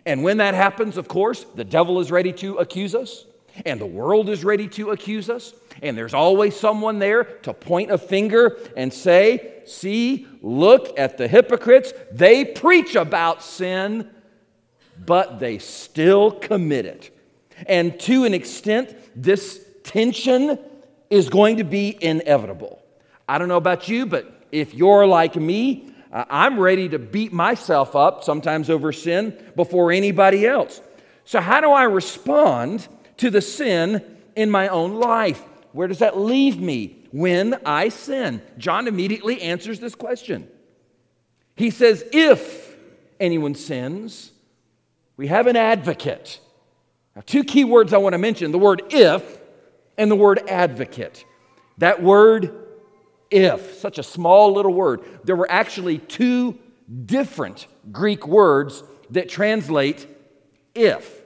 And 0.06 0.24
when 0.24 0.38
that 0.38 0.54
happens, 0.54 0.98
of 0.98 1.08
course, 1.08 1.48
the 1.56 1.64
devil 1.64 2.00
is 2.00 2.12
ready 2.12 2.32
to 2.34 2.58
accuse 2.58 2.94
us, 2.94 3.26
and 3.66 3.80
the 3.80 3.86
world 3.86 4.30
is 4.30 4.44
ready 4.44 4.68
to 4.70 4.92
accuse 4.92 5.30
us, 5.30 5.54
And 5.82 5.98
there's 5.98 6.14
always 6.14 6.56
someone 6.56 7.00
there 7.00 7.24
to 7.24 7.54
point 7.54 7.92
a 7.92 7.98
finger 7.98 8.58
and 8.78 8.94
say, 8.94 9.62
See, 9.66 10.28
look 10.42 10.98
at 11.00 11.18
the 11.18 11.28
hypocrites. 11.28 11.94
They 12.12 12.46
preach 12.46 12.96
about 12.96 13.44
sin, 13.44 14.10
but 15.06 15.40
they 15.40 15.60
still 15.60 16.32
commit 16.32 16.86
it. 16.86 17.18
And 17.68 18.00
to 18.02 18.26
an 18.26 18.34
extent, 18.34 18.96
this 19.16 19.64
tension 19.84 20.60
is 21.10 21.30
going 21.30 21.58
to 21.58 21.64
be 21.64 21.98
inevitable. 22.02 22.82
I 23.28 23.38
don't 23.38 23.48
know 23.48 23.58
about 23.58 23.88
you, 23.88 24.06
but 24.06 24.48
if 24.52 24.74
you're 24.74 25.06
like 25.06 25.36
me, 25.36 25.92
uh, 26.12 26.26
I'm 26.30 26.60
ready 26.60 26.90
to 26.90 27.00
beat 27.00 27.32
myself 27.32 27.96
up, 27.96 28.24
sometimes 28.24 28.70
over 28.70 28.92
sin, 28.92 29.38
before 29.56 29.92
anybody 29.92 30.46
else. 30.46 30.82
So, 31.24 31.40
how 31.40 31.62
do 31.62 31.72
I 31.72 31.84
respond 31.84 32.88
to 33.22 33.30
the 33.30 33.42
sin 33.42 34.04
in 34.36 34.50
my 34.50 34.68
own 34.68 34.96
life? 34.96 35.42
Where 35.74 35.88
does 35.88 36.00
that 36.00 36.18
leave 36.18 36.60
me 36.60 37.06
when 37.12 37.60
I 37.66 37.90
sin? 37.90 38.42
John 38.58 38.88
immediately 38.88 39.42
answers 39.42 39.80
this 39.80 39.94
question. 39.94 40.48
He 41.56 41.70
says, 41.70 42.04
If 42.12 42.76
anyone 43.20 43.54
sins, 43.54 44.32
we 45.18 45.28
have 45.28 45.46
an 45.46 45.56
advocate. 45.56 46.40
Now, 47.16 47.22
two 47.24 47.44
key 47.44 47.64
words 47.64 47.94
I 47.94 47.98
want 47.98 48.14
to 48.14 48.18
mention 48.18 48.52
the 48.52 48.58
word 48.58 48.82
if 48.90 49.40
and 50.00 50.10
the 50.10 50.16
word 50.16 50.42
advocate. 50.48 51.24
That 51.78 52.02
word 52.02 52.58
if, 53.30 53.76
such 53.76 54.00
a 54.00 54.04
small 54.04 54.52
little 54.54 54.74
word, 54.74 55.02
there 55.24 55.36
were 55.36 55.50
actually 55.50 56.00
two 56.00 56.58
different 57.06 57.68
Greek 57.92 58.26
words 58.26 58.84
that 59.12 59.30
translate 59.30 60.08
if. 60.74 61.22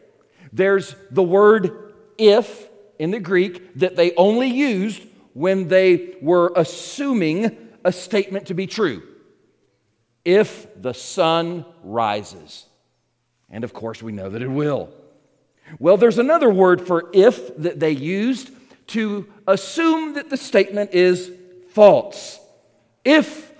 There's 0.51 0.95
the 1.11 1.23
word 1.23 1.84
if 2.17 2.69
in 2.99 3.11
the 3.11 3.19
Greek 3.19 3.75
that 3.75 3.95
they 3.95 4.13
only 4.15 4.47
used 4.47 5.03
when 5.33 5.67
they 5.67 6.15
were 6.21 6.53
assuming 6.55 7.57
a 7.83 7.91
statement 7.91 8.47
to 8.47 8.53
be 8.53 8.67
true. 8.67 9.03
If 10.23 10.81
the 10.81 10.93
sun 10.93 11.65
rises. 11.83 12.65
And 13.49 13.63
of 13.63 13.73
course, 13.73 14.01
we 14.01 14.11
know 14.11 14.29
that 14.29 14.41
it 14.41 14.47
will. 14.47 14.89
Well, 15.79 15.97
there's 15.97 16.17
another 16.17 16.49
word 16.49 16.85
for 16.85 17.09
if 17.13 17.55
that 17.57 17.79
they 17.79 17.91
used 17.91 18.49
to 18.87 19.27
assume 19.47 20.13
that 20.13 20.29
the 20.29 20.37
statement 20.37 20.93
is 20.93 21.31
false. 21.71 22.39
If 23.03 23.51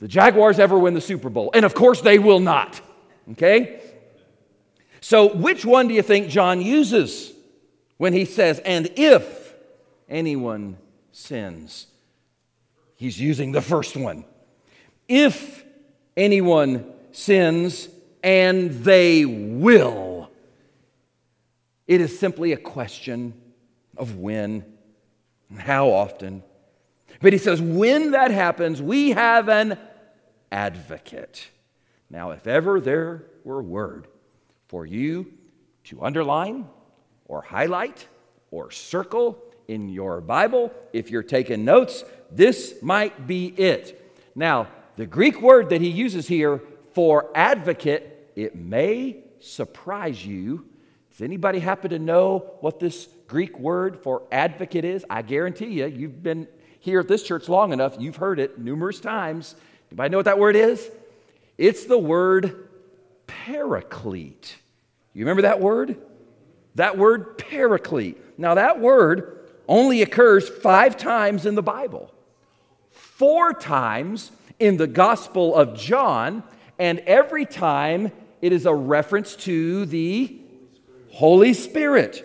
the 0.00 0.08
Jaguars 0.08 0.58
ever 0.58 0.78
win 0.78 0.94
the 0.94 1.00
Super 1.00 1.30
Bowl, 1.30 1.50
and 1.54 1.64
of 1.64 1.74
course 1.74 2.00
they 2.00 2.18
will 2.18 2.40
not, 2.40 2.80
okay? 3.32 3.80
So, 5.00 5.34
which 5.34 5.64
one 5.64 5.88
do 5.88 5.94
you 5.94 6.02
think 6.02 6.28
John 6.28 6.60
uses 6.60 7.32
when 7.98 8.12
he 8.12 8.24
says, 8.24 8.60
and 8.60 8.90
if 8.96 9.54
anyone 10.08 10.78
sins? 11.12 11.86
He's 12.96 13.20
using 13.20 13.52
the 13.52 13.60
first 13.60 13.96
one. 13.96 14.24
If 15.06 15.64
anyone 16.16 16.92
sins, 17.12 17.88
and 18.22 18.70
they 18.70 19.24
will. 19.24 20.30
It 21.86 22.00
is 22.00 22.18
simply 22.18 22.52
a 22.52 22.56
question 22.56 23.34
of 23.96 24.16
when 24.16 24.64
and 25.48 25.60
how 25.60 25.88
often. 25.88 26.42
But 27.20 27.32
he 27.32 27.38
says, 27.38 27.60
when 27.60 28.12
that 28.12 28.30
happens, 28.30 28.82
we 28.82 29.10
have 29.10 29.48
an 29.48 29.78
advocate. 30.52 31.48
Now, 32.10 32.30
if 32.30 32.46
ever 32.46 32.80
there 32.80 33.24
were 33.44 33.60
a 33.60 33.62
word 33.62 34.08
for 34.68 34.84
you 34.84 35.32
to 35.84 36.02
underline 36.02 36.66
or 37.28 37.42
highlight 37.42 38.06
or 38.50 38.70
circle 38.70 39.38
in 39.68 39.90
your 39.90 40.20
Bible, 40.20 40.72
if 40.92 41.10
you're 41.10 41.22
taking 41.22 41.64
notes, 41.64 42.02
this 42.30 42.74
might 42.82 43.26
be 43.26 43.46
it. 43.46 44.12
Now, 44.34 44.68
the 44.96 45.06
Greek 45.06 45.40
word 45.40 45.68
that 45.70 45.80
he 45.80 45.88
uses 45.88 46.26
here 46.26 46.60
for 46.94 47.30
advocate, 47.34 48.32
it 48.34 48.56
may 48.56 49.18
surprise 49.40 50.24
you. 50.24 50.66
Does 51.10 51.20
anybody 51.22 51.58
happen 51.58 51.90
to 51.90 51.98
know 51.98 52.54
what 52.60 52.80
this 52.80 53.08
Greek 53.26 53.58
word 53.58 54.00
for 54.02 54.22
advocate 54.32 54.84
is? 54.84 55.04
I 55.08 55.22
guarantee 55.22 55.66
you, 55.66 55.86
you've 55.86 56.22
been 56.22 56.48
here 56.80 57.00
at 57.00 57.08
this 57.08 57.22
church 57.22 57.48
long 57.48 57.72
enough, 57.72 57.96
you've 57.98 58.16
heard 58.16 58.40
it 58.40 58.58
numerous 58.58 59.00
times. 59.00 59.54
Anybody 59.90 60.10
know 60.10 60.18
what 60.18 60.24
that 60.24 60.38
word 60.38 60.56
is? 60.56 60.90
It's 61.56 61.84
the 61.84 61.98
word 61.98 62.68
paraclete. 63.26 64.56
You 65.12 65.24
remember 65.24 65.42
that 65.42 65.60
word? 65.60 65.96
That 66.78 66.96
word 66.96 67.38
paraclete. 67.38 68.38
Now, 68.38 68.54
that 68.54 68.80
word 68.80 69.48
only 69.66 70.00
occurs 70.00 70.48
five 70.48 70.96
times 70.96 71.44
in 71.44 71.56
the 71.56 71.62
Bible, 71.62 72.14
four 72.92 73.52
times 73.52 74.30
in 74.60 74.76
the 74.76 74.86
Gospel 74.86 75.56
of 75.56 75.76
John, 75.76 76.44
and 76.78 77.00
every 77.00 77.46
time 77.46 78.12
it 78.40 78.52
is 78.52 78.64
a 78.64 78.72
reference 78.72 79.34
to 79.36 79.86
the 79.86 80.40
Holy 81.10 81.52
Spirit. 81.52 82.24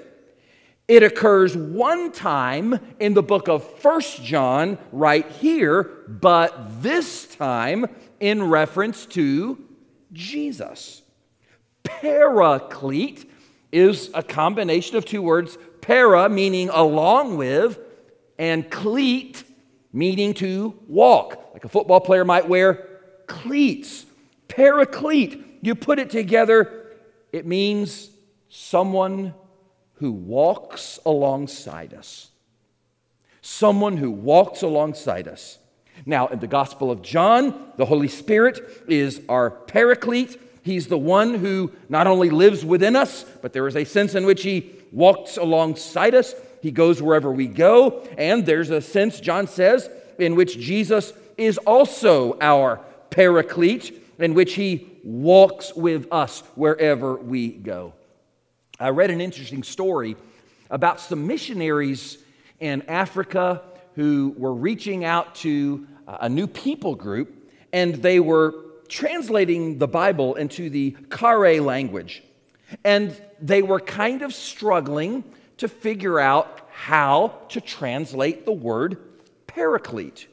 It 0.87 1.01
occurs 1.01 1.57
one 1.57 2.11
time 2.11 2.79
in 2.99 3.15
the 3.15 3.23
book 3.23 3.47
of 3.47 3.67
First 3.79 4.21
John, 4.23 4.77
right 4.91 5.27
here, 5.31 5.83
but 6.07 6.83
this 6.83 7.25
time 7.25 7.87
in 8.19 8.43
reference 8.43 9.07
to 9.07 9.57
Jesus. 10.11 11.01
Paraclete 11.83 13.31
is 13.73 14.11
a 14.13 14.23
combination 14.23 14.95
of 14.95 15.05
two 15.05 15.21
words 15.21 15.57
para, 15.81 16.29
meaning 16.29 16.69
along 16.69 17.37
with, 17.37 17.79
and 18.37 18.69
cleat, 18.69 19.43
meaning 19.91 20.33
to 20.35 20.79
walk. 20.87 21.51
Like 21.53 21.65
a 21.65 21.69
football 21.69 21.99
player 21.99 22.23
might 22.23 22.47
wear 22.47 22.87
cleats. 23.27 24.05
Paraclete, 24.47 25.59
you 25.61 25.75
put 25.75 25.99
it 25.99 26.09
together, 26.09 26.91
it 27.31 27.45
means 27.45 28.09
someone 28.49 29.33
who 29.95 30.11
walks 30.11 30.99
alongside 31.05 31.93
us. 31.93 32.29
Someone 33.41 33.97
who 33.97 34.11
walks 34.11 34.61
alongside 34.61 35.27
us. 35.27 35.57
Now, 36.05 36.27
in 36.27 36.39
the 36.39 36.47
Gospel 36.47 36.91
of 36.91 37.01
John, 37.01 37.71
the 37.77 37.85
Holy 37.85 38.07
Spirit 38.07 38.61
is 38.87 39.21
our 39.27 39.49
paraclete. 39.49 40.39
He's 40.63 40.87
the 40.87 40.97
one 40.97 41.35
who 41.35 41.71
not 41.89 42.07
only 42.07 42.29
lives 42.29 42.65
within 42.65 42.95
us, 42.95 43.25
but 43.41 43.53
there 43.53 43.67
is 43.67 43.75
a 43.75 43.83
sense 43.83 44.15
in 44.15 44.25
which 44.25 44.43
he 44.43 44.71
walks 44.91 45.37
alongside 45.37 46.15
us. 46.15 46.33
He 46.61 46.71
goes 46.71 47.01
wherever 47.01 47.31
we 47.31 47.47
go. 47.47 48.07
And 48.17 48.45
there's 48.45 48.69
a 48.69 48.79
sense, 48.79 49.19
John 49.19 49.47
says, 49.47 49.89
in 50.17 50.35
which 50.35 50.57
Jesus 50.57 51.11
is 51.37 51.57
also 51.59 52.37
our 52.39 52.79
paraclete, 53.09 54.01
in 54.19 54.33
which 54.33 54.53
he 54.53 54.89
walks 55.03 55.73
with 55.75 56.07
us 56.11 56.41
wherever 56.55 57.15
we 57.15 57.49
go. 57.49 57.93
I 58.79 58.89
read 58.89 59.11
an 59.11 59.19
interesting 59.19 59.63
story 59.63 60.15
about 60.69 61.01
some 61.01 61.27
missionaries 61.27 62.17
in 62.59 62.83
Africa 62.87 63.61
who 63.95 64.33
were 64.37 64.53
reaching 64.53 65.03
out 65.03 65.35
to 65.35 65.85
a 66.07 66.29
new 66.29 66.47
people 66.47 66.95
group, 66.95 67.51
and 67.73 67.95
they 67.95 68.21
were 68.21 68.55
translating 68.87 69.77
the 69.77 69.87
Bible 69.87 70.35
into 70.35 70.69
the 70.69 70.95
Kare 71.09 71.61
language. 71.61 72.23
And 72.83 73.19
they 73.41 73.61
were 73.61 73.79
kind 73.79 74.21
of 74.21 74.33
struggling 74.33 75.23
to 75.57 75.67
figure 75.67 76.19
out 76.19 76.67
how 76.71 77.39
to 77.49 77.61
translate 77.61 78.45
the 78.45 78.51
word 78.51 78.97
paraclete. 79.47 80.27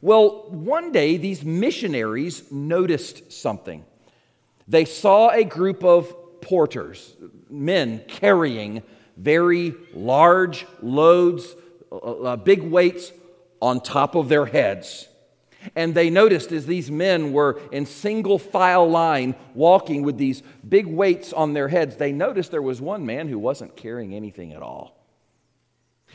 Well, 0.00 0.48
one 0.50 0.92
day 0.92 1.16
these 1.16 1.44
missionaries 1.44 2.52
noticed 2.52 3.32
something. 3.32 3.84
They 4.68 4.84
saw 4.84 5.30
a 5.30 5.44
group 5.44 5.82
of 5.82 6.40
porters, 6.40 7.16
men 7.50 8.04
carrying 8.06 8.82
very 9.16 9.74
large 9.94 10.66
loads, 10.80 11.56
uh, 11.90 11.96
uh, 11.96 12.36
big 12.36 12.62
weights 12.62 13.10
on 13.60 13.80
top 13.80 14.14
of 14.14 14.28
their 14.28 14.46
heads. 14.46 15.07
And 15.74 15.94
they 15.94 16.10
noticed 16.10 16.52
as 16.52 16.66
these 16.66 16.90
men 16.90 17.32
were 17.32 17.60
in 17.72 17.86
single 17.86 18.38
file 18.38 18.88
line 18.88 19.34
walking 19.54 20.02
with 20.02 20.18
these 20.18 20.42
big 20.68 20.86
weights 20.86 21.32
on 21.32 21.52
their 21.52 21.68
heads, 21.68 21.96
they 21.96 22.12
noticed 22.12 22.50
there 22.50 22.62
was 22.62 22.80
one 22.80 23.06
man 23.06 23.28
who 23.28 23.38
wasn't 23.38 23.76
carrying 23.76 24.14
anything 24.14 24.52
at 24.52 24.62
all. 24.62 24.98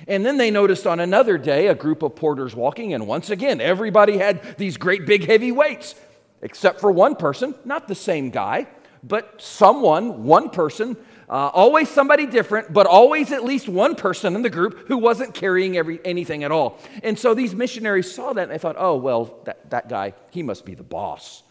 And 0.08 0.26
then 0.26 0.38
they 0.38 0.52
noticed 0.52 0.88
on 0.88 1.00
another 1.00 1.38
day 1.38 1.68
a 1.68 1.76
group 1.76 2.04
of 2.04 2.16
porters 2.16 2.56
walking, 2.56 2.94
and 2.94 3.08
once 3.08 3.30
again, 3.30 3.62
everybody 3.62 4.18
had 4.18 4.58
these 4.58 4.78
great 4.78 5.06
big 5.06 5.26
heavy 5.26 5.52
weights, 5.52 5.96
except 6.42 6.80
for 6.82 6.92
one 6.92 7.16
person, 7.16 7.56
not 7.64 7.88
the 7.88 7.96
same 7.96 8.30
guy, 8.30 8.68
but 9.04 9.42
someone, 9.42 10.24
one 10.24 10.50
person, 10.50 10.98
uh, 11.34 11.50
always 11.52 11.90
somebody 11.90 12.28
different, 12.28 12.72
but 12.72 12.86
always 12.86 13.32
at 13.32 13.44
least 13.44 13.68
one 13.68 13.96
person 13.96 14.36
in 14.36 14.44
the 14.44 14.52
group 14.52 14.88
who 14.88 15.00
wasn't 15.00 15.34
carrying 15.34 15.76
every, 15.76 16.00
anything 16.06 16.44
at 16.44 16.52
all. 16.52 16.78
And 17.02 17.18
so 17.18 17.34
these 17.34 17.56
missionaries 17.56 18.14
saw 18.14 18.34
that 18.34 18.44
and 18.44 18.52
they 18.52 18.60
thought, 18.60 18.76
oh, 18.78 18.98
well, 18.98 19.40
that, 19.46 19.68
that 19.72 19.90
guy, 19.90 20.14
he 20.30 20.44
must 20.44 20.64
be 20.64 20.76
the 20.76 20.84
boss. 20.84 21.42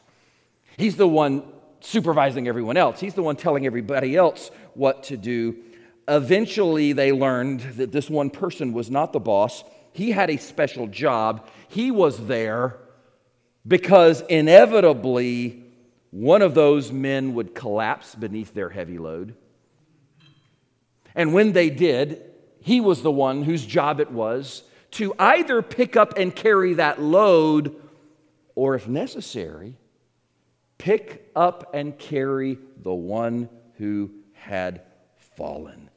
He's 0.76 0.94
the 0.94 1.08
one 1.08 1.42
supervising 1.80 2.46
everyone 2.46 2.76
else, 2.76 3.00
he's 3.00 3.14
the 3.14 3.24
one 3.24 3.34
telling 3.34 3.66
everybody 3.66 4.14
else 4.14 4.52
what 4.74 5.02
to 5.04 5.16
do. 5.16 5.56
eventually 6.06 6.92
they 6.92 7.10
learned 7.10 7.62
that 7.76 7.90
this 7.90 8.08
one 8.08 8.30
person 8.30 8.72
was 8.72 8.88
not 8.88 9.12
the 9.12 9.18
boss. 9.18 9.64
He 9.92 10.12
had 10.12 10.30
a 10.30 10.36
special 10.36 10.86
job. 10.86 11.48
He 11.66 11.90
was 11.90 12.24
there 12.28 12.78
because 13.66 14.20
inevitably 14.28 15.64
one 16.12 16.40
of 16.40 16.54
those 16.54 16.92
men 16.92 17.34
would 17.34 17.52
collapse 17.52 18.14
beneath 18.14 18.54
their 18.54 18.68
heavy 18.68 18.98
load. 18.98 19.34
And 21.14 21.34
when 21.34 21.52
they 21.52 21.70
did, 21.70 22.22
he 22.60 22.80
was 22.80 23.02
the 23.02 23.10
one 23.10 23.42
whose 23.42 23.64
job 23.64 24.00
it 24.00 24.10
was 24.10 24.62
to 24.92 25.14
either 25.18 25.62
pick 25.62 25.96
up 25.96 26.18
and 26.18 26.34
carry 26.34 26.74
that 26.74 27.00
load, 27.00 27.74
or 28.54 28.74
if 28.74 28.86
necessary, 28.86 29.76
pick 30.78 31.30
up 31.34 31.70
and 31.74 31.98
carry 31.98 32.58
the 32.82 32.92
one 32.92 33.48
who 33.78 34.10
had 34.32 34.82
fallen. 35.36 35.88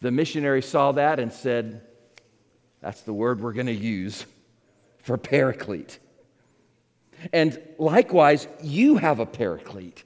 The 0.00 0.10
missionary 0.10 0.62
saw 0.62 0.92
that 0.92 1.18
and 1.18 1.32
said, 1.32 1.80
That's 2.80 3.02
the 3.02 3.12
word 3.12 3.40
we're 3.40 3.52
going 3.52 3.66
to 3.66 3.72
use 3.72 4.26
for 4.98 5.16
paraclete. 5.16 5.98
And 7.32 7.58
likewise, 7.78 8.46
you 8.62 8.96
have 8.98 9.20
a 9.20 9.26
paraclete. 9.26 10.04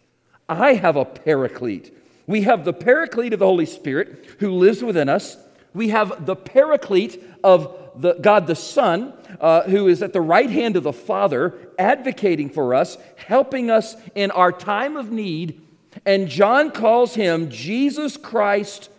I 0.48 0.74
have 0.74 0.96
a 0.96 1.04
paraclete. 1.04 1.96
We 2.30 2.42
have 2.42 2.64
the 2.64 2.72
paraclete 2.72 3.32
of 3.32 3.40
the 3.40 3.46
Holy 3.46 3.66
Spirit 3.66 4.24
who 4.38 4.52
lives 4.52 4.84
within 4.84 5.08
us. 5.08 5.36
We 5.74 5.88
have 5.88 6.26
the 6.26 6.36
paraclete 6.36 7.20
of 7.42 7.76
the, 7.96 8.12
God 8.12 8.46
the 8.46 8.54
Son, 8.54 9.14
uh, 9.40 9.62
who 9.62 9.88
is 9.88 10.00
at 10.00 10.12
the 10.12 10.20
right 10.20 10.48
hand 10.48 10.76
of 10.76 10.84
the 10.84 10.92
Father, 10.92 11.58
advocating 11.76 12.48
for 12.48 12.72
us, 12.72 12.96
helping 13.16 13.68
us 13.68 13.96
in 14.14 14.30
our 14.30 14.52
time 14.52 14.96
of 14.96 15.10
need. 15.10 15.60
And 16.06 16.28
John 16.28 16.70
calls 16.70 17.16
him 17.16 17.50
Jesus 17.50 18.16
Christ 18.16 18.90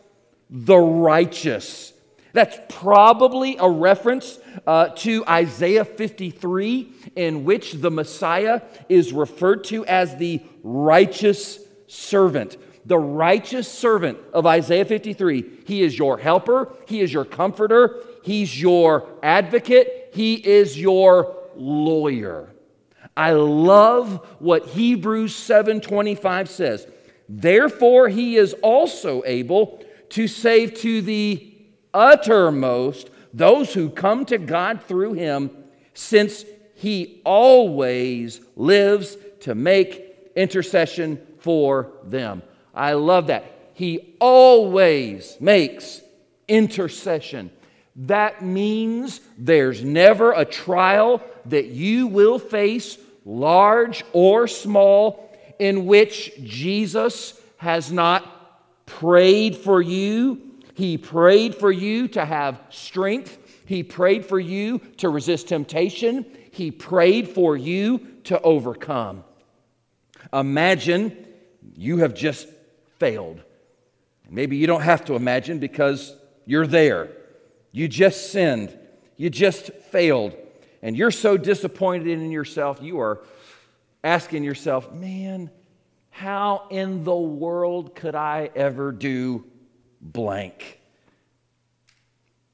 the 0.50 0.75
righteous. 0.75 1.93
That's 2.33 2.59
probably 2.67 3.55
a 3.57 3.69
reference 3.69 4.39
uh, 4.67 4.89
to 4.89 5.23
Isaiah 5.25 5.85
53, 5.85 6.91
in 7.15 7.45
which 7.45 7.75
the 7.75 7.91
Messiah 7.91 8.61
is 8.89 9.13
referred 9.13 9.63
to 9.65 9.85
as 9.85 10.17
the 10.17 10.41
righteous 10.63 11.59
servant 11.88 12.57
the 12.85 12.97
righteous 12.97 13.71
servant 13.71 14.17
of 14.33 14.45
Isaiah 14.45 14.85
53. 14.85 15.63
He 15.65 15.81
is 15.83 15.97
your 15.97 16.17
helper, 16.17 16.73
He 16.88 17.01
is 17.01 17.13
your 17.13 17.25
comforter, 17.25 18.01
He's 18.23 18.61
your 18.61 19.07
advocate, 19.21 20.11
He 20.13 20.35
is 20.35 20.79
your 20.79 21.35
lawyer. 21.55 22.50
I 23.15 23.33
love 23.33 24.25
what 24.39 24.67
Hebrews 24.67 25.33
7:25 25.35 26.47
says. 26.47 26.88
Therefore 27.27 28.09
he 28.09 28.35
is 28.35 28.53
also 28.61 29.23
able 29.25 29.83
to 30.09 30.27
save 30.27 30.73
to 30.79 31.01
the 31.01 31.53
uttermost 31.93 33.09
those 33.33 33.73
who 33.73 33.89
come 33.89 34.25
to 34.25 34.38
God 34.38 34.83
through 34.83 35.13
him 35.13 35.51
since 35.93 36.45
he 36.75 37.21
always 37.23 38.41
lives 38.55 39.17
to 39.41 39.55
make 39.55 40.31
intercession 40.35 41.25
for 41.39 41.91
them. 42.03 42.41
I 42.73 42.93
love 42.93 43.27
that. 43.27 43.45
He 43.73 44.15
always 44.19 45.37
makes 45.39 46.01
intercession. 46.47 47.51
That 47.95 48.41
means 48.41 49.21
there's 49.37 49.83
never 49.83 50.31
a 50.31 50.45
trial 50.45 51.21
that 51.45 51.67
you 51.67 52.07
will 52.07 52.39
face, 52.39 52.97
large 53.25 54.03
or 54.13 54.47
small, 54.47 55.29
in 55.59 55.85
which 55.85 56.31
Jesus 56.43 57.39
has 57.57 57.91
not 57.91 58.85
prayed 58.85 59.55
for 59.55 59.81
you. 59.81 60.41
He 60.73 60.97
prayed 60.97 61.55
for 61.55 61.71
you 61.71 62.07
to 62.09 62.25
have 62.25 62.61
strength. 62.69 63.37
He 63.65 63.83
prayed 63.83 64.25
for 64.25 64.39
you 64.39 64.79
to 64.97 65.09
resist 65.09 65.49
temptation. 65.49 66.25
He 66.51 66.71
prayed 66.71 67.29
for 67.29 67.55
you 67.55 68.00
to 68.25 68.41
overcome. 68.41 69.24
Imagine 70.33 71.25
you 71.75 71.98
have 71.98 72.13
just 72.13 72.48
failed. 73.01 73.42
Maybe 74.29 74.57
you 74.57 74.68
don't 74.68 74.83
have 74.83 75.05
to 75.05 75.16
imagine 75.16 75.57
because 75.57 76.16
you're 76.46 76.68
there. 76.68 77.09
You 77.72 77.87
just 77.87 78.31
sinned. 78.31 78.77
You 79.18 79.31
just 79.31 79.74
failed. 79.90 80.35
And 80.83 80.96
you're 80.96 81.09
so 81.09 81.35
disappointed 81.35 82.07
in 82.07 82.29
yourself, 82.29 82.79
you 82.79 83.00
are 83.00 83.24
asking 84.03 84.44
yourself, 84.44 84.94
man, 84.94 85.50
how 86.11 86.68
in 86.70 87.03
the 87.03 87.16
world 87.16 87.96
could 87.96 88.14
I 88.14 88.51
ever 88.55 88.92
do 88.92 89.46
blank? 90.00 90.79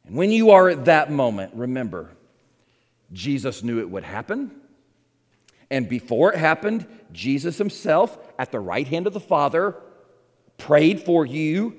And 0.05 0.15
when 0.15 0.31
you 0.31 0.51
are 0.51 0.69
at 0.69 0.85
that 0.85 1.11
moment, 1.11 1.55
remember, 1.55 2.11
Jesus 3.11 3.63
knew 3.63 3.79
it 3.79 3.89
would 3.89 4.05
happen. 4.05 4.55
And 5.69 5.89
before 5.89 6.31
it 6.31 6.39
happened, 6.39 6.87
Jesus 7.11 7.57
himself, 7.57 8.17
at 8.39 8.53
the 8.53 8.61
right 8.61 8.87
hand 8.87 9.07
of 9.07 9.13
the 9.13 9.19
Father, 9.19 9.75
prayed 10.57 11.01
for 11.01 11.25
you. 11.25 11.75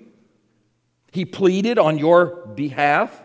He 1.12 1.24
pleaded 1.24 1.78
on 1.78 1.98
your 1.98 2.46
behalf. 2.54 3.22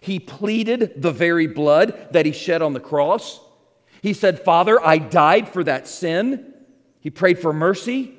He 0.00 0.18
pleaded 0.20 1.02
the 1.02 1.12
very 1.12 1.46
blood 1.46 2.08
that 2.12 2.26
he 2.26 2.32
shed 2.32 2.62
on 2.62 2.72
the 2.72 2.80
cross. 2.80 3.40
He 4.02 4.12
said, 4.12 4.44
Father, 4.44 4.84
I 4.84 4.98
died 4.98 5.48
for 5.48 5.64
that 5.64 5.88
sin. 5.88 6.54
He 7.00 7.10
prayed 7.10 7.38
for 7.38 7.52
mercy. 7.52 8.14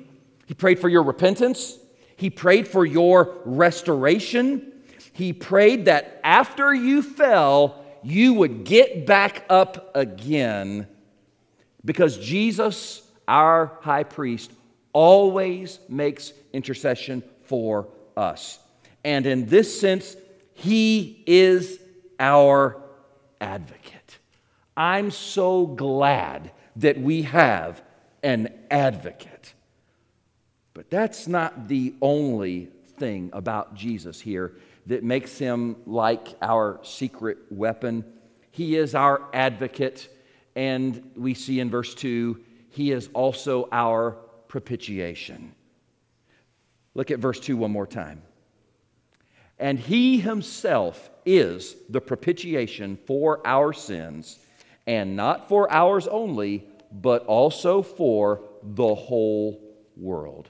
He 0.46 0.54
prayed 0.54 0.78
for 0.78 0.88
your 0.88 1.02
repentance. 1.02 1.78
He 2.16 2.30
prayed 2.30 2.66
for 2.66 2.84
your 2.84 3.38
restoration. 3.44 4.72
He 5.12 5.32
prayed 5.32 5.86
that 5.86 6.20
after 6.24 6.74
you 6.74 7.02
fell, 7.02 7.84
you 8.02 8.34
would 8.34 8.64
get 8.64 9.06
back 9.06 9.44
up 9.50 9.96
again 9.96 10.86
because 11.84 12.16
Jesus, 12.18 13.02
our 13.26 13.78
high 13.80 14.04
priest, 14.04 14.52
always 14.98 15.78
makes 15.88 16.32
intercession 16.52 17.22
for 17.44 17.86
us. 18.16 18.58
And 19.04 19.26
in 19.26 19.46
this 19.46 19.80
sense, 19.80 20.16
he 20.54 21.22
is 21.24 21.78
our 22.18 22.82
advocate. 23.40 24.18
I'm 24.76 25.12
so 25.12 25.66
glad 25.66 26.50
that 26.74 27.00
we 27.00 27.22
have 27.22 27.80
an 28.24 28.52
advocate. 28.72 29.54
But 30.74 30.90
that's 30.90 31.28
not 31.28 31.68
the 31.68 31.94
only 32.02 32.68
thing 32.96 33.30
about 33.32 33.76
Jesus 33.76 34.20
here 34.20 34.56
that 34.86 35.04
makes 35.04 35.38
him 35.38 35.76
like 35.86 36.26
our 36.42 36.80
secret 36.82 37.38
weapon. 37.50 38.04
He 38.50 38.76
is 38.76 38.96
our 38.96 39.22
advocate, 39.32 40.08
and 40.56 41.12
we 41.14 41.34
see 41.34 41.60
in 41.60 41.70
verse 41.70 41.94
2, 41.94 42.40
he 42.70 42.90
is 42.90 43.08
also 43.14 43.68
our 43.70 44.16
propitiation. 44.48 45.54
Look 46.94 47.10
at 47.10 47.18
verse 47.20 47.38
2 47.38 47.56
one 47.56 47.70
more 47.70 47.86
time. 47.86 48.22
And 49.58 49.78
he 49.78 50.18
himself 50.18 51.10
is 51.26 51.76
the 51.88 52.00
propitiation 52.00 52.98
for 53.06 53.40
our 53.46 53.72
sins, 53.72 54.38
and 54.86 55.16
not 55.16 55.48
for 55.48 55.70
ours 55.70 56.06
only, 56.06 56.64
but 56.90 57.24
also 57.26 57.82
for 57.82 58.42
the 58.62 58.94
whole 58.94 59.60
world. 59.96 60.48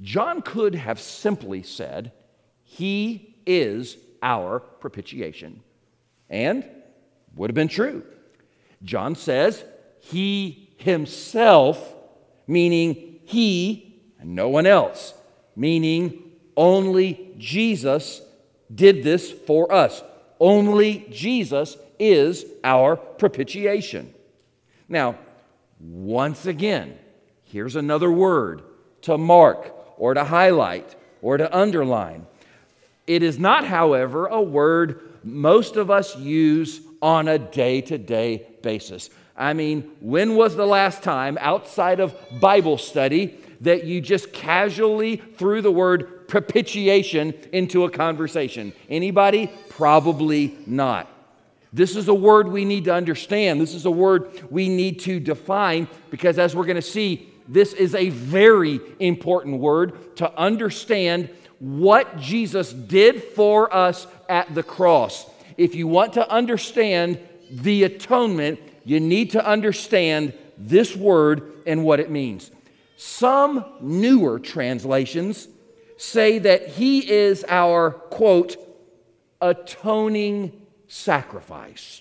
John 0.00 0.42
could 0.42 0.74
have 0.74 1.00
simply 1.00 1.62
said, 1.62 2.12
He 2.62 3.36
is 3.46 3.96
our 4.22 4.60
propitiation, 4.60 5.62
and 6.28 6.68
would 7.34 7.50
have 7.50 7.54
been 7.54 7.68
true. 7.68 8.04
John 8.82 9.14
says, 9.14 9.64
He 10.00 10.70
himself 10.78 11.94
meaning 12.48 13.20
he 13.24 14.00
and 14.18 14.34
no 14.34 14.48
one 14.48 14.66
else, 14.66 15.14
meaning 15.54 16.22
only 16.56 17.34
Jesus 17.38 18.20
did 18.74 19.04
this 19.04 19.30
for 19.30 19.72
us. 19.72 20.02
Only 20.40 21.06
Jesus 21.10 21.76
is 21.98 22.44
our 22.64 22.96
propitiation. 22.96 24.12
Now, 24.88 25.18
once 25.80 26.46
again, 26.46 26.98
here's 27.44 27.76
another 27.76 28.10
word 28.10 28.62
to 29.02 29.16
mark 29.18 29.74
or 29.96 30.14
to 30.14 30.24
highlight 30.24 30.96
or 31.22 31.36
to 31.36 31.56
underline. 31.56 32.26
It 33.06 33.22
is 33.22 33.38
not, 33.38 33.64
however, 33.64 34.26
a 34.26 34.40
word 34.40 35.00
most 35.24 35.76
of 35.76 35.90
us 35.90 36.16
use 36.16 36.80
on 37.00 37.28
a 37.28 37.38
day 37.38 37.80
to 37.82 37.98
day 37.98 38.46
basis. 38.62 39.10
I 39.38 39.52
mean, 39.54 39.88
when 40.00 40.34
was 40.34 40.56
the 40.56 40.66
last 40.66 41.04
time 41.04 41.38
outside 41.40 42.00
of 42.00 42.14
Bible 42.40 42.76
study 42.76 43.38
that 43.60 43.84
you 43.84 44.00
just 44.00 44.32
casually 44.32 45.16
threw 45.16 45.62
the 45.62 45.70
word 45.70 46.26
propitiation 46.26 47.32
into 47.52 47.84
a 47.84 47.90
conversation? 47.90 48.72
Anybody? 48.90 49.50
Probably 49.68 50.58
not. 50.66 51.08
This 51.72 51.94
is 51.94 52.08
a 52.08 52.14
word 52.14 52.48
we 52.48 52.64
need 52.64 52.86
to 52.86 52.94
understand. 52.94 53.60
This 53.60 53.74
is 53.74 53.84
a 53.84 53.90
word 53.90 54.50
we 54.50 54.68
need 54.68 55.00
to 55.00 55.20
define 55.20 55.86
because, 56.10 56.38
as 56.38 56.56
we're 56.56 56.64
going 56.64 56.76
to 56.76 56.82
see, 56.82 57.28
this 57.46 57.72
is 57.72 57.94
a 57.94 58.08
very 58.10 58.80
important 58.98 59.60
word 59.60 60.16
to 60.16 60.36
understand 60.36 61.30
what 61.60 62.18
Jesus 62.18 62.72
did 62.72 63.22
for 63.22 63.72
us 63.74 64.06
at 64.28 64.52
the 64.54 64.62
cross. 64.62 65.30
If 65.56 65.74
you 65.74 65.86
want 65.86 66.14
to 66.14 66.28
understand 66.28 67.18
the 67.50 67.84
atonement, 67.84 68.60
you 68.88 69.00
need 69.00 69.32
to 69.32 69.46
understand 69.46 70.32
this 70.56 70.96
word 70.96 71.52
and 71.66 71.84
what 71.84 72.00
it 72.00 72.10
means. 72.10 72.50
Some 72.96 73.66
newer 73.82 74.38
translations 74.38 75.46
say 75.98 76.38
that 76.38 76.68
he 76.68 77.06
is 77.06 77.44
our, 77.48 77.90
quote, 77.90 78.56
atoning 79.42 80.52
sacrifice. 80.86 82.00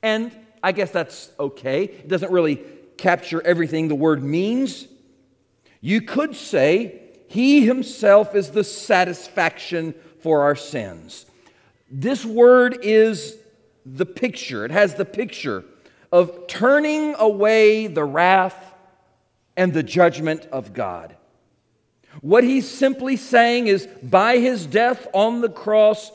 And 0.00 0.30
I 0.62 0.70
guess 0.70 0.92
that's 0.92 1.32
okay. 1.40 1.82
It 1.82 2.06
doesn't 2.06 2.30
really 2.30 2.62
capture 2.96 3.44
everything 3.44 3.88
the 3.88 3.96
word 3.96 4.22
means. 4.22 4.86
You 5.80 6.00
could 6.00 6.36
say 6.36 7.00
he 7.26 7.66
himself 7.66 8.36
is 8.36 8.50
the 8.52 8.62
satisfaction 8.62 9.96
for 10.20 10.42
our 10.42 10.54
sins. 10.54 11.26
This 11.90 12.24
word 12.24 12.78
is 12.82 13.36
the 13.84 14.06
picture, 14.06 14.64
it 14.64 14.70
has 14.70 14.94
the 14.94 15.04
picture 15.04 15.64
of 16.10 16.46
turning 16.46 17.14
away 17.18 17.86
the 17.86 18.04
wrath 18.04 18.74
and 19.56 19.72
the 19.72 19.82
judgment 19.82 20.46
of 20.52 20.72
God. 20.72 21.16
What 22.20 22.44
he's 22.44 22.68
simply 22.68 23.16
saying 23.16 23.66
is 23.66 23.86
by 24.02 24.38
his 24.38 24.66
death 24.66 25.06
on 25.12 25.40
the 25.40 25.48
cross, 25.48 26.10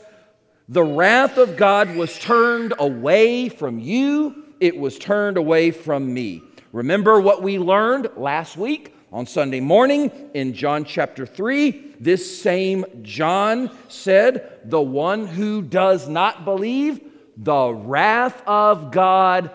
the 0.68 0.82
wrath 0.82 1.38
of 1.38 1.56
God 1.56 1.94
was 1.94 2.18
turned 2.18 2.74
away 2.78 3.48
from 3.48 3.78
you, 3.78 4.44
it 4.60 4.76
was 4.76 4.98
turned 4.98 5.36
away 5.36 5.70
from 5.70 6.12
me. 6.12 6.42
Remember 6.72 7.20
what 7.20 7.42
we 7.42 7.58
learned 7.58 8.08
last 8.16 8.56
week 8.56 8.94
on 9.12 9.26
Sunday 9.26 9.60
morning 9.60 10.10
in 10.34 10.54
John 10.54 10.84
chapter 10.84 11.24
3? 11.24 11.94
This 12.00 12.40
same 12.40 12.84
John 13.02 13.70
said, 13.88 14.60
The 14.64 14.82
one 14.82 15.26
who 15.26 15.62
does 15.62 16.08
not 16.08 16.44
believe, 16.44 17.00
the 17.36 17.72
wrath 17.72 18.42
of 18.46 18.90
God 18.90 19.50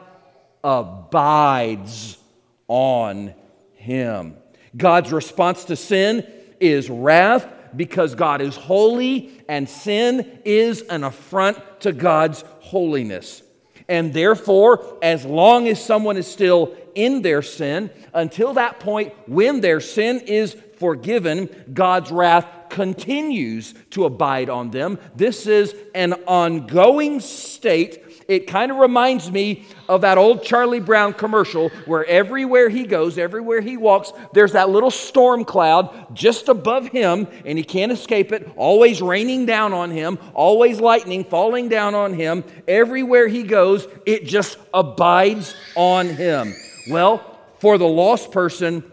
abides 0.63 2.17
on 2.67 3.33
him. 3.75 4.35
God's 4.75 5.11
response 5.11 5.65
to 5.65 5.75
sin 5.75 6.25
is 6.59 6.89
wrath 6.89 7.47
because 7.75 8.15
God 8.15 8.41
is 8.41 8.55
holy 8.55 9.41
and 9.47 9.67
sin 9.67 10.39
is 10.45 10.81
an 10.81 11.03
affront 11.03 11.81
to 11.81 11.91
God's 11.91 12.43
holiness. 12.59 13.41
And 13.87 14.13
therefore, 14.13 14.97
as 15.01 15.25
long 15.25 15.67
as 15.67 15.83
someone 15.83 16.17
is 16.17 16.27
still 16.27 16.75
in 16.93 17.21
their 17.21 17.41
sin, 17.41 17.89
until 18.13 18.53
that 18.53 18.79
point 18.79 19.13
when 19.27 19.61
their 19.61 19.79
sin 19.79 20.19
is 20.19 20.55
forgiven, 20.77 21.49
God's 21.73 22.11
wrath 22.11 22.45
continues 22.69 23.73
to 23.91 24.05
abide 24.05 24.49
on 24.49 24.69
them. 24.69 24.99
This 25.15 25.47
is 25.47 25.75
an 25.95 26.13
ongoing 26.27 27.19
state 27.19 28.08
it 28.29 28.45
kind 28.45 28.71
of 28.71 28.77
reminds 28.77 29.31
me 29.31 29.65
of 29.89 30.01
that 30.01 30.19
old 30.19 30.43
Charlie 30.43 30.79
Brown 30.79 31.13
commercial 31.13 31.69
where 31.85 32.05
everywhere 32.05 32.69
he 32.69 32.83
goes, 32.83 33.17
everywhere 33.17 33.59
he 33.59 33.75
walks, 33.75 34.13
there's 34.33 34.51
that 34.51 34.69
little 34.69 34.91
storm 34.91 35.43
cloud 35.43 36.15
just 36.15 36.47
above 36.47 36.87
him, 36.87 37.27
and 37.43 37.57
he 37.57 37.63
can't 37.63 37.91
escape 37.91 38.31
it, 38.31 38.47
always 38.55 39.01
raining 39.01 39.47
down 39.47 39.73
on 39.73 39.89
him, 39.89 40.19
always 40.35 40.79
lightning 40.79 41.23
falling 41.23 41.69
down 41.69 41.95
on 41.95 42.13
him. 42.13 42.43
Everywhere 42.67 43.27
he 43.27 43.41
goes, 43.41 43.87
it 44.05 44.25
just 44.25 44.59
abides 44.75 45.55
on 45.75 46.07
him. 46.07 46.53
Well, 46.87 47.39
for 47.57 47.79
the 47.79 47.87
lost 47.87 48.31
person, 48.31 48.83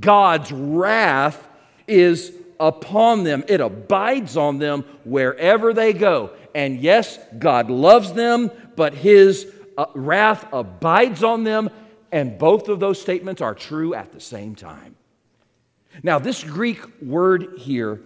God's 0.00 0.50
wrath 0.50 1.46
is 1.86 2.32
upon 2.58 3.24
them. 3.24 3.44
It 3.46 3.60
abides 3.60 4.38
on 4.38 4.58
them 4.58 4.84
wherever 5.04 5.74
they 5.74 5.92
go. 5.92 6.30
And 6.54 6.80
yes, 6.80 7.18
God 7.38 7.68
loves 7.68 8.14
them, 8.14 8.50
but 8.76 8.94
his 8.94 9.50
uh, 9.76 9.86
wrath 9.94 10.46
abides 10.52 11.24
on 11.24 11.44
them. 11.44 11.70
And 12.12 12.38
both 12.38 12.68
of 12.68 12.78
those 12.78 13.00
statements 13.00 13.42
are 13.42 13.54
true 13.54 13.94
at 13.94 14.12
the 14.12 14.20
same 14.20 14.54
time. 14.54 14.94
Now, 16.02 16.18
this 16.18 16.44
Greek 16.44 16.78
word 17.02 17.54
here 17.58 18.00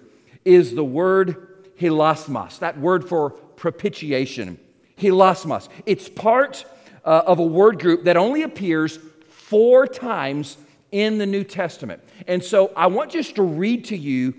is 0.44 0.74
the 0.74 0.84
word 0.84 1.74
hilasmos, 1.78 2.60
that 2.60 2.78
word 2.78 3.08
for 3.08 3.30
propitiation. 3.30 4.58
Hilasmos. 4.98 5.68
It's 5.86 6.08
part 6.08 6.64
uh, 7.04 7.22
of 7.26 7.38
a 7.38 7.46
word 7.46 7.80
group 7.80 8.04
that 8.04 8.16
only 8.16 8.42
appears 8.42 8.98
four 9.28 9.86
times 9.86 10.56
in 10.92 11.18
the 11.18 11.26
New 11.26 11.44
Testament. 11.44 12.02
And 12.26 12.42
so 12.42 12.72
I 12.76 12.86
want 12.86 13.12
just 13.12 13.36
to 13.36 13.42
read 13.42 13.84
to 13.86 13.96
you 13.96 14.34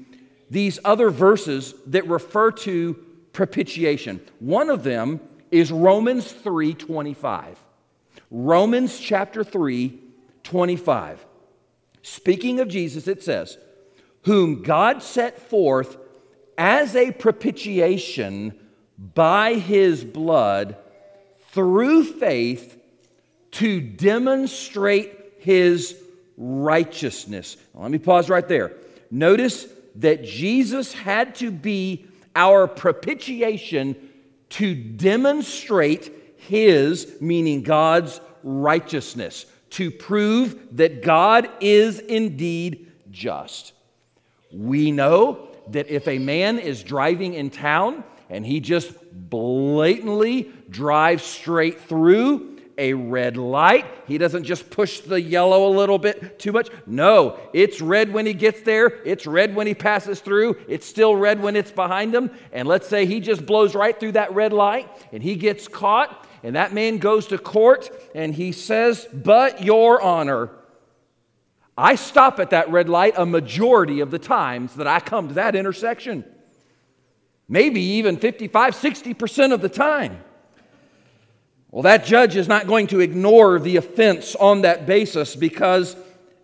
these 0.49 0.79
other 0.83 1.09
verses 1.09 1.73
that 1.87 2.07
refer 2.07 2.51
to 2.51 2.93
propitiation. 3.33 4.21
One 4.39 4.69
of 4.69 4.83
them 4.83 5.19
is 5.51 5.71
Romans 5.71 6.31
3:25. 6.31 7.57
Romans 8.31 8.97
chapter 8.97 9.43
3, 9.43 9.99
25. 10.43 11.25
Speaking 12.01 12.59
of 12.59 12.69
Jesus, 12.69 13.07
it 13.07 13.21
says, 13.21 13.57
Whom 14.23 14.63
God 14.63 15.03
set 15.03 15.39
forth 15.49 15.97
as 16.57 16.95
a 16.95 17.11
propitiation 17.11 18.57
by 18.97 19.55
his 19.55 20.03
blood 20.03 20.77
through 21.51 22.03
faith 22.03 22.77
to 23.51 23.81
demonstrate 23.81 25.17
his 25.39 25.97
righteousness. 26.37 27.57
Let 27.73 27.91
me 27.91 27.97
pause 27.97 28.29
right 28.29 28.47
there. 28.47 28.73
Notice 29.09 29.67
that 29.95 30.23
Jesus 30.23 30.93
had 30.93 31.35
to 31.35 31.51
be 31.51 32.05
our 32.35 32.67
propitiation 32.67 34.10
to 34.51 34.75
demonstrate 34.75 36.11
His, 36.37 37.15
meaning 37.19 37.61
God's 37.63 38.21
righteousness, 38.43 39.45
to 39.71 39.91
prove 39.91 40.77
that 40.77 41.01
God 41.03 41.49
is 41.59 41.99
indeed 41.99 42.91
just. 43.11 43.73
We 44.51 44.91
know 44.91 45.47
that 45.69 45.87
if 45.87 46.07
a 46.07 46.19
man 46.19 46.59
is 46.59 46.83
driving 46.83 47.33
in 47.33 47.49
town 47.49 48.03
and 48.29 48.45
he 48.45 48.59
just 48.59 48.93
blatantly 49.11 50.51
drives 50.69 51.23
straight 51.23 51.81
through, 51.81 52.50
a 52.81 52.93
red 52.93 53.37
light. 53.37 53.85
He 54.07 54.17
doesn't 54.17 54.43
just 54.43 54.71
push 54.71 55.01
the 55.01 55.21
yellow 55.21 55.67
a 55.67 55.73
little 55.77 55.99
bit 55.99 56.39
too 56.39 56.51
much. 56.51 56.67
No, 56.87 57.39
it's 57.53 57.79
red 57.79 58.11
when 58.11 58.25
he 58.25 58.33
gets 58.33 58.61
there, 58.63 58.87
it's 59.05 59.27
red 59.27 59.55
when 59.55 59.67
he 59.67 59.75
passes 59.75 60.19
through, 60.19 60.57
it's 60.67 60.87
still 60.87 61.15
red 61.15 61.43
when 61.43 61.55
it's 61.55 61.69
behind 61.69 62.13
him. 62.13 62.31
And 62.51 62.67
let's 62.67 62.87
say 62.87 63.05
he 63.05 63.19
just 63.19 63.45
blows 63.45 63.75
right 63.75 63.97
through 63.97 64.13
that 64.13 64.33
red 64.33 64.51
light 64.51 64.89
and 65.13 65.21
he 65.21 65.35
gets 65.35 65.67
caught, 65.67 66.27
and 66.41 66.55
that 66.55 66.73
man 66.73 66.97
goes 66.97 67.27
to 67.27 67.37
court 67.37 67.91
and 68.15 68.33
he 68.33 68.51
says, 68.51 69.07
But 69.13 69.63
your 69.63 70.01
honor, 70.01 70.49
I 71.77 71.93
stop 71.93 72.39
at 72.39 72.49
that 72.49 72.71
red 72.71 72.89
light 72.89 73.13
a 73.15 73.27
majority 73.27 73.99
of 73.99 74.09
the 74.09 74.19
times 74.19 74.73
that 74.75 74.87
I 74.87 74.99
come 74.99 75.27
to 75.27 75.35
that 75.35 75.55
intersection. 75.55 76.25
Maybe 77.47 77.81
even 77.81 78.17
55, 78.17 78.73
60% 78.73 79.53
of 79.53 79.61
the 79.61 79.69
time. 79.69 80.23
Well, 81.71 81.83
that 81.83 82.03
judge 82.03 82.35
is 82.35 82.49
not 82.49 82.67
going 82.67 82.87
to 82.87 82.99
ignore 82.99 83.57
the 83.57 83.77
offense 83.77 84.35
on 84.35 84.63
that 84.63 84.85
basis 84.85 85.37
because 85.37 85.95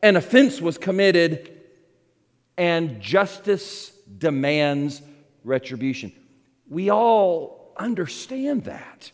an 0.01 0.15
offense 0.15 0.61
was 0.61 0.77
committed 0.77 1.51
and 2.57 3.01
justice 3.01 3.91
demands 4.17 5.01
retribution. 5.43 6.13
We 6.69 6.89
all 6.89 7.73
understand 7.77 8.63
that. 8.65 9.11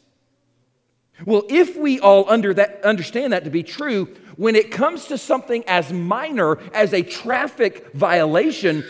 Well, 1.26 1.43
if 1.49 1.76
we 1.76 1.99
all 1.99 2.30
under 2.30 2.54
that, 2.54 2.84
understand 2.84 3.34
that 3.34 3.43
to 3.45 3.49
be 3.49 3.63
true, 3.63 4.06
when 4.36 4.56
it 4.56 4.71
comes 4.71 5.06
to 5.06 5.17
something 5.17 5.63
as 5.67 5.91
minor 5.91 6.60
as 6.73 6.93
a 6.93 7.02
traffic 7.02 7.91
violation, 7.93 8.84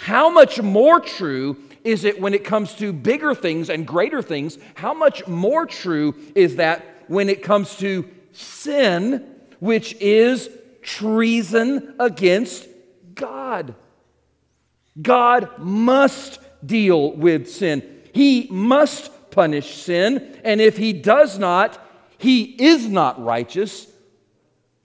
how 0.00 0.30
much 0.30 0.60
more 0.62 1.00
true 1.00 1.56
is 1.84 2.04
it 2.04 2.20
when 2.20 2.34
it 2.34 2.44
comes 2.44 2.74
to 2.74 2.92
bigger 2.92 3.34
things 3.34 3.70
and 3.70 3.86
greater 3.86 4.22
things? 4.22 4.58
How 4.74 4.94
much 4.94 5.26
more 5.26 5.66
true 5.66 6.14
is 6.34 6.56
that 6.56 7.04
when 7.08 7.28
it 7.28 7.42
comes 7.42 7.76
to 7.76 8.08
sin, 8.32 9.26
which 9.60 9.94
is 9.94 10.48
treason 10.82 11.94
against 11.98 12.68
God? 13.14 13.74
God 15.00 15.58
must 15.58 16.38
deal 16.64 17.12
with 17.12 17.50
sin. 17.50 18.02
He 18.12 18.48
must 18.50 19.10
punish 19.30 19.74
sin. 19.74 20.38
And 20.44 20.60
if 20.60 20.76
he 20.76 20.92
does 20.92 21.38
not, 21.38 21.78
he 22.18 22.42
is 22.42 22.86
not 22.88 23.22
righteous. 23.22 23.86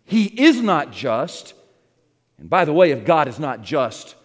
He 0.05 0.25
is 0.25 0.61
not 0.61 0.91
just. 0.91 1.53
And 2.37 2.49
by 2.49 2.65
the 2.65 2.73
way, 2.73 2.91
if 2.91 3.05
God 3.05 3.27
is 3.27 3.39
not 3.39 3.61
just, 3.61 4.15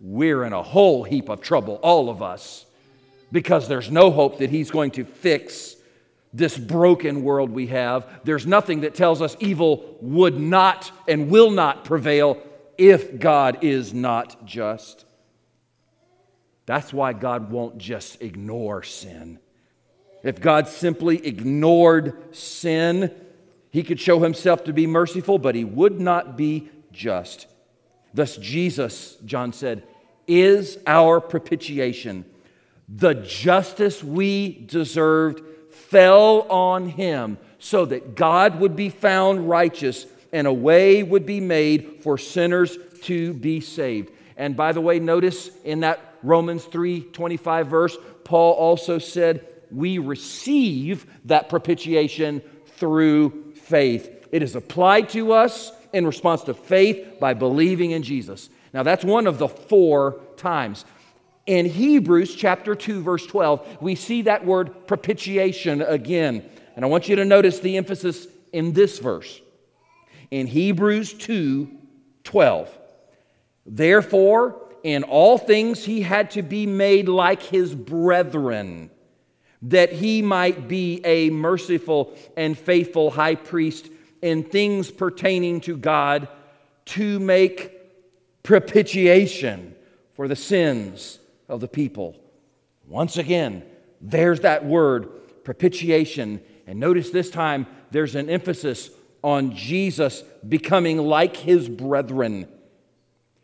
we're 0.00 0.44
in 0.44 0.52
a 0.52 0.62
whole 0.62 1.04
heap 1.04 1.28
of 1.28 1.40
trouble, 1.40 1.78
all 1.82 2.10
of 2.10 2.22
us, 2.22 2.66
because 3.32 3.68
there's 3.68 3.90
no 3.90 4.10
hope 4.10 4.38
that 4.38 4.50
He's 4.50 4.70
going 4.70 4.92
to 4.92 5.04
fix 5.04 5.76
this 6.32 6.58
broken 6.58 7.22
world 7.22 7.50
we 7.50 7.68
have. 7.68 8.06
There's 8.24 8.46
nothing 8.46 8.80
that 8.80 8.94
tells 8.94 9.22
us 9.22 9.36
evil 9.38 9.96
would 10.00 10.38
not 10.38 10.90
and 11.06 11.30
will 11.30 11.50
not 11.50 11.84
prevail 11.84 12.42
if 12.76 13.18
God 13.18 13.58
is 13.62 13.94
not 13.94 14.44
just. 14.44 15.04
That's 16.66 16.92
why 16.92 17.12
God 17.12 17.50
won't 17.50 17.78
just 17.78 18.20
ignore 18.20 18.82
sin. 18.82 19.38
If 20.22 20.40
God 20.40 20.66
simply 20.66 21.24
ignored 21.24 22.34
sin, 22.34 23.14
he 23.70 23.82
could 23.82 24.00
show 24.00 24.20
himself 24.20 24.64
to 24.64 24.72
be 24.72 24.86
merciful, 24.86 25.38
but 25.38 25.54
he 25.54 25.64
would 25.64 26.00
not 26.00 26.36
be 26.36 26.70
just. 26.90 27.46
Thus, 28.14 28.36
Jesus, 28.36 29.16
John 29.24 29.52
said, 29.52 29.82
is 30.26 30.78
our 30.86 31.20
propitiation. 31.20 32.24
The 32.88 33.14
justice 33.14 34.02
we 34.04 34.64
deserved 34.66 35.42
fell 35.70 36.42
on 36.42 36.88
him 36.88 37.38
so 37.58 37.84
that 37.86 38.14
God 38.14 38.60
would 38.60 38.76
be 38.76 38.88
found 38.88 39.48
righteous 39.48 40.06
and 40.32 40.46
a 40.46 40.52
way 40.52 41.02
would 41.02 41.26
be 41.26 41.40
made 41.40 42.02
for 42.02 42.16
sinners 42.16 42.78
to 43.02 43.34
be 43.34 43.60
saved. 43.60 44.12
And 44.36 44.56
by 44.56 44.72
the 44.72 44.80
way, 44.80 44.98
notice 44.98 45.50
in 45.64 45.80
that 45.80 46.00
Romans 46.22 46.64
3:25 46.64 47.68
verse, 47.68 47.96
Paul 48.24 48.52
also 48.54 48.98
said, 48.98 49.46
"We 49.70 49.98
receive 49.98 51.06
that 51.26 51.48
propitiation 51.48 52.42
through 52.76 53.52
faith. 53.54 54.10
It 54.32 54.42
is 54.42 54.56
applied 54.56 55.08
to 55.10 55.32
us 55.32 55.72
in 55.94 56.06
response 56.06 56.42
to 56.42 56.54
faith 56.54 57.18
by 57.20 57.34
believing 57.34 57.92
in 57.92 58.02
Jesus." 58.02 58.50
Now 58.72 58.82
that's 58.82 59.04
one 59.04 59.26
of 59.26 59.38
the 59.38 59.48
four 59.48 60.20
times. 60.36 60.84
In 61.46 61.66
Hebrews 61.66 62.34
chapter 62.34 62.74
2 62.74 63.02
verse 63.02 63.26
12, 63.26 63.78
we 63.80 63.94
see 63.94 64.22
that 64.22 64.44
word 64.44 64.86
propitiation 64.86 65.82
again. 65.82 66.42
And 66.74 66.84
I 66.84 66.88
want 66.88 67.08
you 67.08 67.16
to 67.16 67.24
notice 67.24 67.60
the 67.60 67.76
emphasis 67.76 68.26
in 68.52 68.72
this 68.72 68.98
verse. 68.98 69.40
In 70.30 70.46
Hebrews 70.46 71.14
2 71.14 71.70
12. 72.24 72.78
Therefore, 73.66 74.60
in 74.82 75.02
all 75.02 75.38
things 75.38 75.84
he 75.84 76.02
had 76.02 76.30
to 76.32 76.42
be 76.42 76.66
made 76.66 77.08
like 77.08 77.42
his 77.42 77.74
brethren, 77.74 78.90
that 79.62 79.92
he 79.92 80.20
might 80.20 80.68
be 80.68 81.00
a 81.04 81.30
merciful 81.30 82.14
and 82.36 82.56
faithful 82.56 83.10
high 83.10 83.34
priest 83.34 83.88
in 84.24 84.42
things 84.42 84.90
pertaining 84.90 85.60
to 85.60 85.76
God 85.76 86.28
to 86.86 87.20
make 87.20 87.72
propitiation 88.42 89.74
for 90.14 90.28
the 90.28 90.34
sins 90.34 91.18
of 91.46 91.60
the 91.60 91.68
people. 91.68 92.16
Once 92.88 93.18
again, 93.18 93.62
there's 94.00 94.40
that 94.40 94.64
word, 94.64 95.44
propitiation. 95.44 96.40
And 96.66 96.80
notice 96.80 97.10
this 97.10 97.28
time 97.28 97.66
there's 97.90 98.14
an 98.14 98.30
emphasis 98.30 98.88
on 99.22 99.54
Jesus 99.54 100.22
becoming 100.48 100.96
like 100.96 101.36
his 101.36 101.68
brethren. 101.68 102.48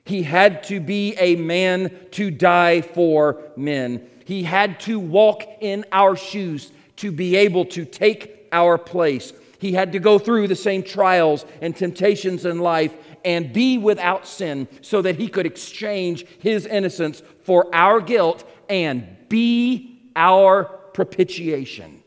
He 0.06 0.22
had 0.22 0.62
to 0.64 0.80
be 0.80 1.14
a 1.18 1.36
man 1.36 1.94
to 2.12 2.30
die 2.30 2.80
for 2.80 3.42
men. 3.54 4.08
He 4.24 4.44
had 4.44 4.80
to 4.80 4.98
walk 4.98 5.42
in 5.60 5.84
our 5.92 6.16
shoes 6.16 6.72
to 6.96 7.12
be 7.12 7.36
able 7.36 7.66
to 7.66 7.84
take 7.84 8.48
our 8.50 8.78
place. 8.78 9.34
He 9.60 9.72
had 9.72 9.92
to 9.92 9.98
go 9.98 10.18
through 10.18 10.48
the 10.48 10.56
same 10.56 10.82
trials 10.82 11.44
and 11.60 11.76
temptations 11.76 12.44
in 12.44 12.58
life 12.58 12.92
and 13.24 13.52
be 13.52 13.78
without 13.78 14.26
sin 14.26 14.66
so 14.80 15.02
that 15.02 15.16
he 15.16 15.28
could 15.28 15.46
exchange 15.46 16.26
his 16.38 16.66
innocence 16.66 17.22
for 17.42 17.72
our 17.74 18.00
guilt 18.00 18.48
and 18.68 19.06
be 19.28 20.10
our 20.16 20.64
propitiation. 20.64 22.02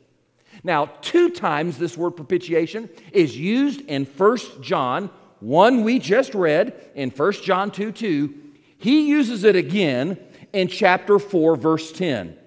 Now, 0.64 0.86
two 1.02 1.30
times 1.30 1.78
this 1.78 1.98
word 1.98 2.12
propitiation 2.12 2.90
is 3.12 3.38
used 3.38 3.82
in 3.82 4.06
1 4.06 4.38
John 4.62 5.10
one 5.44 5.84
we 5.84 6.00
just 6.00 6.34
read 6.34 6.74
in 6.96 7.10
1 7.10 7.34
John 7.44 7.70
2 7.70 7.92
2, 7.92 8.34
he 8.78 9.10
uses 9.10 9.44
it 9.44 9.58
again 9.58 10.18
in 10.54 10.70
chapter 10.70 11.20
4, 11.20 11.58
verse 11.58 11.92
10. 11.92 12.38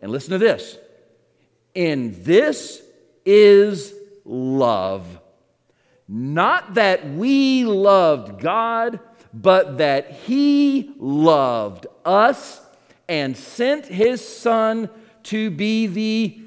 And 0.00 0.12
listen 0.12 0.30
to 0.30 0.38
this. 0.38 0.78
In 1.74 2.22
this 2.22 2.80
is 3.26 3.92
love. 4.28 5.20
Not 6.06 6.74
that 6.74 7.08
we 7.10 7.64
loved 7.64 8.40
God, 8.40 9.00
but 9.34 9.78
that 9.78 10.12
He 10.12 10.94
loved 10.98 11.86
us 12.04 12.60
and 13.08 13.36
sent 13.36 13.86
His 13.86 14.26
Son 14.26 14.88
to 15.24 15.50
be 15.50 15.86
the 15.86 16.40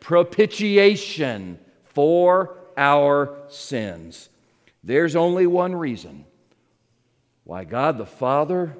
propitiation 0.00 1.58
for 1.84 2.56
our 2.76 3.38
sins. 3.48 4.28
There's 4.84 5.16
only 5.16 5.46
one 5.46 5.74
reason 5.74 6.24
why 7.44 7.64
God 7.64 7.98
the 7.98 8.06
Father 8.06 8.76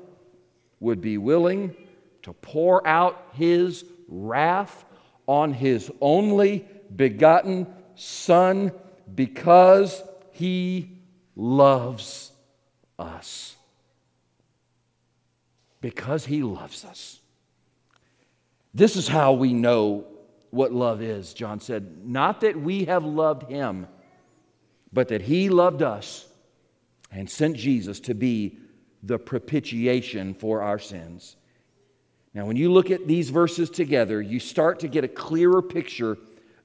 would 0.80 1.00
be 1.00 1.18
willing 1.18 1.76
to 2.22 2.32
pour 2.32 2.86
out 2.86 3.28
his 3.34 3.84
wrath 4.08 4.84
on 5.26 5.52
his 5.52 5.90
only 6.00 6.66
begotten 6.94 7.66
Son 8.02 8.72
because 9.14 10.02
he 10.32 10.98
loves 11.36 12.32
us. 12.98 13.56
Because 15.80 16.24
he 16.24 16.42
loves 16.42 16.84
us. 16.84 17.20
This 18.74 18.96
is 18.96 19.08
how 19.08 19.32
we 19.32 19.52
know 19.52 20.06
what 20.50 20.72
love 20.72 21.02
is, 21.02 21.34
John 21.34 21.60
said. 21.60 22.04
Not 22.04 22.40
that 22.42 22.60
we 22.60 22.84
have 22.84 23.04
loved 23.04 23.50
him 23.50 23.86
but 24.92 25.08
that 25.08 25.22
He 25.22 25.48
loved 25.48 25.82
us 25.82 26.26
and 27.10 27.28
sent 27.28 27.56
Jesus 27.56 28.00
to 28.00 28.14
be 28.14 28.58
the 29.02 29.18
propitiation 29.18 30.34
for 30.34 30.62
our 30.62 30.78
sins. 30.78 31.36
Now, 32.34 32.46
when 32.46 32.56
you 32.56 32.72
look 32.72 32.90
at 32.90 33.06
these 33.06 33.30
verses 33.30 33.68
together, 33.68 34.22
you 34.22 34.38
start 34.38 34.80
to 34.80 34.88
get 34.88 35.04
a 35.04 35.08
clearer 35.08 35.60
picture 35.60 36.16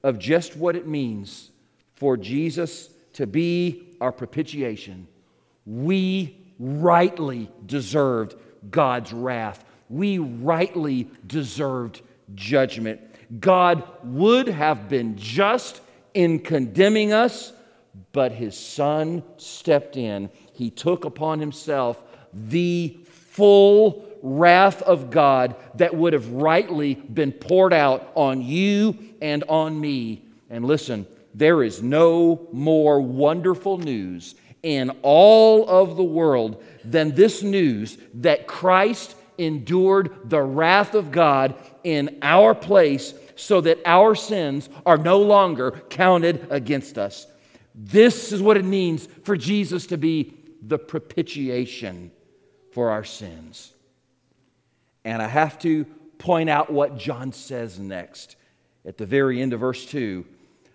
of 0.02 0.18
just 0.18 0.56
what 0.56 0.76
it 0.76 0.86
means 0.86 1.50
for 1.94 2.16
Jesus 2.16 2.90
to 3.14 3.26
be 3.26 3.88
our 4.00 4.12
propitiation. 4.12 5.08
We 5.66 6.36
rightly 6.58 7.50
deserved 7.66 8.34
God's 8.70 9.12
wrath, 9.12 9.64
we 9.88 10.18
rightly 10.18 11.08
deserved 11.26 12.02
judgment. 12.34 13.00
God 13.40 13.82
would 14.04 14.48
have 14.48 14.88
been 14.88 15.16
just 15.16 15.80
in 16.14 16.38
condemning 16.38 17.12
us 17.12 17.52
but 18.12 18.32
his 18.32 18.56
son 18.56 19.22
stepped 19.36 19.96
in. 19.96 20.30
He 20.52 20.70
took 20.70 21.04
upon 21.04 21.40
himself 21.40 22.02
the 22.32 22.98
full 23.04 24.04
wrath 24.22 24.82
of 24.82 25.10
God 25.10 25.54
that 25.76 25.94
would 25.94 26.12
have 26.12 26.28
rightly 26.30 26.94
been 26.94 27.32
poured 27.32 27.72
out 27.72 28.10
on 28.14 28.42
you 28.42 28.96
and 29.20 29.44
on 29.44 29.80
me. 29.80 30.24
And 30.50 30.64
listen, 30.64 31.06
there 31.34 31.62
is 31.62 31.82
no 31.82 32.48
more 32.52 33.00
wonderful 33.00 33.78
news 33.78 34.34
in 34.62 34.90
all 35.02 35.68
of 35.68 35.96
the 35.96 36.04
world 36.04 36.62
than 36.84 37.14
this 37.14 37.42
news 37.42 37.98
that 38.14 38.46
Christ 38.46 39.14
endured 39.38 40.28
the 40.28 40.42
wrath 40.42 40.94
of 40.94 41.12
God 41.12 41.54
in 41.84 42.18
our 42.22 42.54
place 42.54 43.14
so 43.36 43.60
that 43.60 43.78
our 43.86 44.14
sins 44.14 44.68
are 44.84 44.98
no 44.98 45.20
longer 45.20 45.70
counted 45.90 46.46
against 46.50 46.98
us. 46.98 47.26
This 47.74 48.32
is 48.32 48.42
what 48.42 48.56
it 48.56 48.64
means 48.64 49.06
for 49.22 49.36
Jesus 49.36 49.86
to 49.86 49.96
be 49.96 50.34
the 50.60 50.78
propitiation 50.78 52.10
for 52.72 52.90
our 52.90 53.04
sins. 53.04 53.72
And 55.04 55.22
I 55.22 55.28
have 55.28 55.58
to 55.60 55.84
point 56.18 56.50
out 56.50 56.72
what 56.72 56.98
John 56.98 57.32
says 57.32 57.78
next 57.78 58.34
at 58.88 58.96
the 58.96 59.06
very 59.06 59.40
end 59.40 59.52
of 59.52 59.60
verse 59.60 59.84
2 59.86 60.24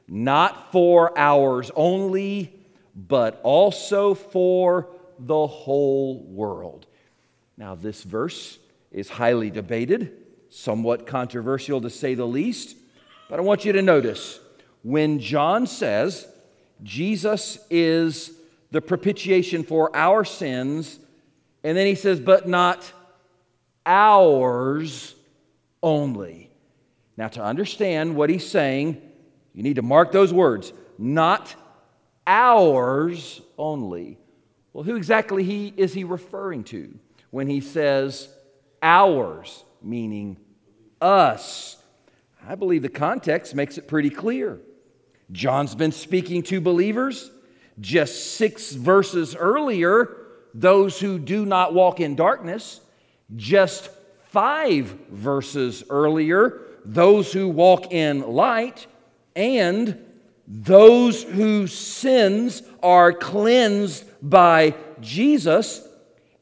not 0.08 0.72
for 0.72 1.18
ours 1.18 1.72
only, 1.76 2.54
but 2.94 3.40
also 3.42 4.14
for 4.14 4.90
the 5.18 5.48
whole 5.48 6.22
world. 6.24 6.86
Now, 7.58 7.76
this 7.76 8.04
verse 8.04 8.60
is 8.92 9.10
highly 9.10 9.50
debated, 9.50 10.12
somewhat 10.50 11.08
controversial 11.08 11.80
to 11.82 11.90
say 11.90 12.16
the 12.16 12.28
least, 12.28 12.76
but 13.30 13.40
I 13.40 13.44
want 13.44 13.64
you 13.64 13.72
to 13.74 13.82
notice 13.82 14.40
when 14.84 15.20
John 15.20 15.66
says, 15.66 16.28
Jesus 16.84 17.58
is 17.70 18.32
the 18.72 18.82
propitiation 18.82 19.64
for 19.64 19.96
our 19.96 20.26
sins. 20.26 21.00
And 21.64 21.78
then 21.78 21.88
he 21.88 21.96
says, 21.96 22.20
but 22.20 22.48
not 22.48 22.92
ours 23.86 25.16
only. 25.82 26.53
Now, 27.16 27.28
to 27.30 27.44
understand 27.44 28.16
what 28.16 28.30
he's 28.30 28.48
saying, 28.48 29.02
you 29.54 29.64
need 29.64 29.76
to 29.76 29.82
mark 29.82 30.12
those 30.12 30.34
words 30.34 30.74
not 30.98 31.56
ours 32.26 33.42
only. 33.58 34.18
Well, 34.72 34.84
who 34.84 34.96
exactly 34.96 35.44
he, 35.44 35.74
is 35.76 35.94
he 35.94 36.04
referring 36.04 36.64
to 36.66 36.98
when 37.30 37.48
he 37.48 37.62
says 37.62 38.30
ours, 38.82 39.64
meaning 39.82 40.38
us? 41.02 41.78
I 42.48 42.56
believe 42.56 42.82
the 42.82 42.90
context 42.90 43.56
makes 43.56 43.78
it 43.78 43.88
pretty 43.88 44.10
clear. 44.10 44.60
John's 45.32 45.76
been 45.76 45.92
speaking 45.92 46.44
to 46.44 46.60
believers. 46.60 47.32
Just 47.80 48.36
six 48.36 48.72
verses 48.74 49.36
earlier, 49.36 50.16
those 50.54 51.00
who 51.00 51.18
do 51.18 51.46
not 51.46 51.74
walk 51.74 52.00
in 52.00 52.16
darkness. 52.16 52.82
Just 53.36 53.90
five 54.26 54.86
verses 55.10 55.84
earlier 55.90 56.62
those 56.86 57.32
who 57.32 57.50
walk 57.50 57.92
in 57.92 58.22
light 58.22 58.88
and 59.36 59.98
those 60.48 61.24
whose 61.24 61.74
sins 61.74 62.62
are 62.82 63.14
cleansed 63.14 64.06
by 64.22 64.76
Jesus. 65.00 65.88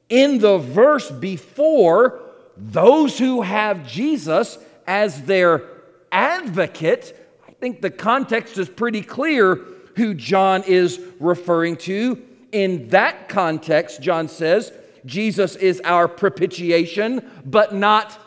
In 0.10 0.40
the 0.40 0.58
verse 0.58 1.10
before, 1.10 2.20
those 2.58 3.18
who 3.18 3.42
have 3.42 3.88
Jesus 3.88 4.58
as 4.88 5.24
their 5.24 5.64
advocate, 6.12 7.16
I 7.48 7.52
think 7.54 7.82
the 7.82 7.92
context 7.92 8.58
is 8.58 8.68
pretty 8.68 9.02
clear 9.02 9.56
who 9.96 10.14
John 10.14 10.64
is 10.64 11.00
referring 11.20 11.78
to. 11.78 12.22
In 12.52 12.90
that 12.90 13.30
context, 13.30 14.02
John 14.02 14.28
says, 14.28 14.74
Jesus 15.06 15.56
is 15.56 15.82
our 15.86 16.08
propitiation, 16.08 17.30
but 17.46 17.74
not 17.74 18.20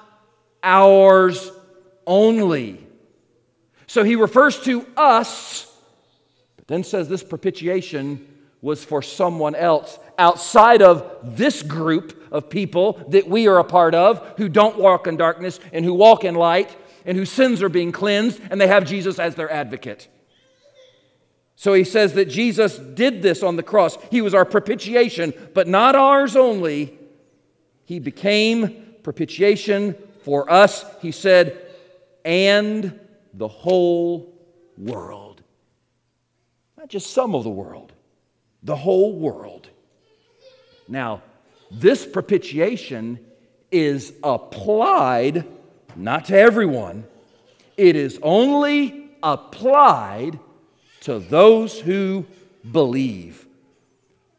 ours 0.62 1.50
only. 2.06 2.84
So 3.86 4.02
he 4.02 4.16
refers 4.16 4.60
to 4.60 4.86
us, 4.96 5.72
but 6.56 6.66
then 6.66 6.84
says 6.84 7.08
this 7.08 7.22
propitiation 7.22 8.26
was 8.60 8.82
for 8.82 9.02
someone 9.02 9.54
else 9.54 9.98
outside 10.18 10.80
of 10.80 11.36
this 11.36 11.62
group 11.62 12.32
of 12.32 12.48
people 12.48 13.04
that 13.10 13.28
we 13.28 13.46
are 13.46 13.58
a 13.58 13.64
part 13.64 13.94
of 13.94 14.26
who 14.38 14.48
don't 14.48 14.78
walk 14.78 15.06
in 15.06 15.16
darkness 15.16 15.60
and 15.72 15.84
who 15.84 15.92
walk 15.92 16.24
in 16.24 16.34
light 16.34 16.74
and 17.04 17.18
whose 17.18 17.30
sins 17.30 17.62
are 17.62 17.68
being 17.68 17.92
cleansed 17.92 18.40
and 18.50 18.60
they 18.60 18.66
have 18.66 18.86
Jesus 18.86 19.18
as 19.18 19.34
their 19.34 19.50
advocate. 19.50 20.08
So 21.56 21.74
he 21.74 21.84
says 21.84 22.14
that 22.14 22.28
Jesus 22.28 22.78
did 22.78 23.22
this 23.22 23.42
on 23.42 23.56
the 23.56 23.62
cross. 23.62 23.96
He 24.10 24.22
was 24.22 24.34
our 24.34 24.44
propitiation, 24.44 25.34
but 25.52 25.68
not 25.68 25.94
ours 25.94 26.34
only. 26.34 26.98
He 27.84 27.98
became 27.98 28.94
propitiation 29.02 29.94
for 30.22 30.50
us, 30.50 30.86
he 31.02 31.12
said, 31.12 31.60
and 32.24 32.98
the 33.32 33.48
whole 33.48 34.32
world. 34.78 35.42
Not 36.76 36.88
just 36.88 37.12
some 37.12 37.34
of 37.34 37.44
the 37.44 37.50
world, 37.50 37.92
the 38.62 38.76
whole 38.76 39.18
world. 39.18 39.68
Now, 40.88 41.22
this 41.70 42.06
propitiation 42.06 43.18
is 43.70 44.12
applied 44.22 45.44
not 45.96 46.26
to 46.26 46.36
everyone, 46.36 47.04
it 47.76 47.96
is 47.96 48.18
only 48.22 49.10
applied 49.22 50.38
to 51.00 51.18
those 51.18 51.78
who 51.78 52.26
believe. 52.70 53.46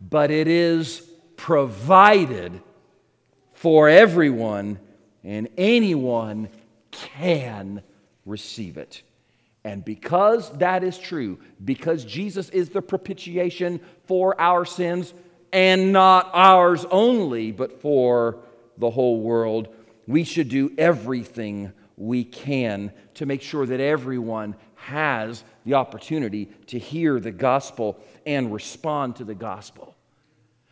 But 0.02 0.32
it 0.32 0.48
is 0.48 1.02
provided 1.38 2.62
for 3.54 3.90
everyone, 3.90 4.80
and 5.24 5.48
anyone 5.58 6.50
can 7.18 7.82
receive 8.26 8.78
it. 8.78 9.04
And 9.64 9.84
because 9.84 10.52
that 10.58 10.84
is 10.84 10.98
true, 10.98 11.40
because 11.64 12.06
Jesus 12.06 12.50
is 12.50 12.70
the 12.70 12.82
propitiation 12.82 13.80
for 14.06 14.40
our 14.40 14.64
sins, 14.64 15.14
and 15.52 15.94
not 15.94 16.30
ours 16.34 16.86
only, 16.92 17.52
but 17.52 17.82
for 17.82 18.40
the 18.78 18.90
whole 18.90 19.22
world, 19.22 19.70
we 20.06 20.24
should 20.24 20.50
do 20.50 20.72
everything 20.78 21.72
we 21.98 22.24
can 22.24 22.92
to 23.16 23.26
make 23.26 23.42
sure 23.42 23.66
that 23.66 23.80
everyone 23.80 24.56
has 24.76 25.44
the 25.66 25.74
opportunity 25.74 26.46
to 26.68 26.78
hear 26.78 27.20
the 27.20 27.32
gospel 27.32 27.98
and 28.26 28.54
respond 28.54 29.16
to 29.16 29.24
the 29.24 29.34
gospel. 29.34 29.96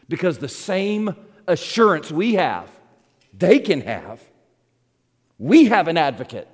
Because 0.09 0.37
the 0.37 0.49
same 0.49 1.15
assurance 1.47 2.11
we 2.11 2.35
have, 2.35 2.69
they 3.33 3.59
can 3.59 3.81
have. 3.81 4.21
We 5.37 5.65
have 5.65 5.87
an 5.87 5.97
advocate 5.97 6.47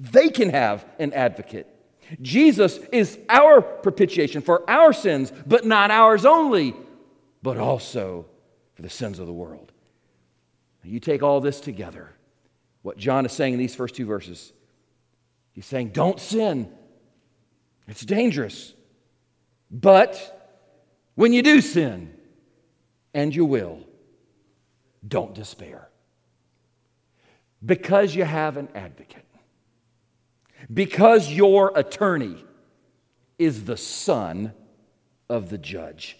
they 0.00 0.30
can 0.30 0.48
have 0.50 0.86
an 0.98 1.12
advocate. 1.12 1.66
Jesus 2.22 2.78
is 2.90 3.18
our 3.28 3.60
propitiation 3.60 4.40
for 4.40 4.68
our 4.68 4.92
sins, 4.92 5.30
but 5.46 5.66
not 5.66 5.90
ours 5.90 6.24
only, 6.24 6.74
but 7.42 7.58
also 7.58 8.24
for 8.74 8.82
the 8.82 8.88
sins 8.88 9.18
of 9.18 9.26
the 9.26 9.32
world. 9.32 9.72
You 10.82 10.98
take 10.98 11.22
all 11.22 11.42
this 11.42 11.60
together, 11.60 12.08
what 12.80 12.96
John 12.96 13.26
is 13.26 13.32
saying 13.32 13.52
in 13.52 13.58
these 13.58 13.74
first 13.74 13.94
two 13.94 14.06
verses. 14.06 14.54
He's 15.52 15.66
saying, 15.66 15.90
Don't 15.90 16.18
sin. 16.18 16.72
It's 17.86 18.04
dangerous. 18.04 18.72
But 19.70 20.50
when 21.14 21.34
you 21.34 21.42
do 21.42 21.60
sin, 21.60 22.14
and 23.12 23.34
you 23.34 23.44
will, 23.44 23.80
don't 25.06 25.34
despair. 25.34 25.89
Because 27.64 28.14
you 28.14 28.24
have 28.24 28.56
an 28.56 28.68
advocate. 28.74 29.24
Because 30.72 31.30
your 31.30 31.72
attorney 31.76 32.42
is 33.38 33.64
the 33.64 33.76
son 33.76 34.52
of 35.28 35.50
the 35.50 35.58
judge. 35.58 36.18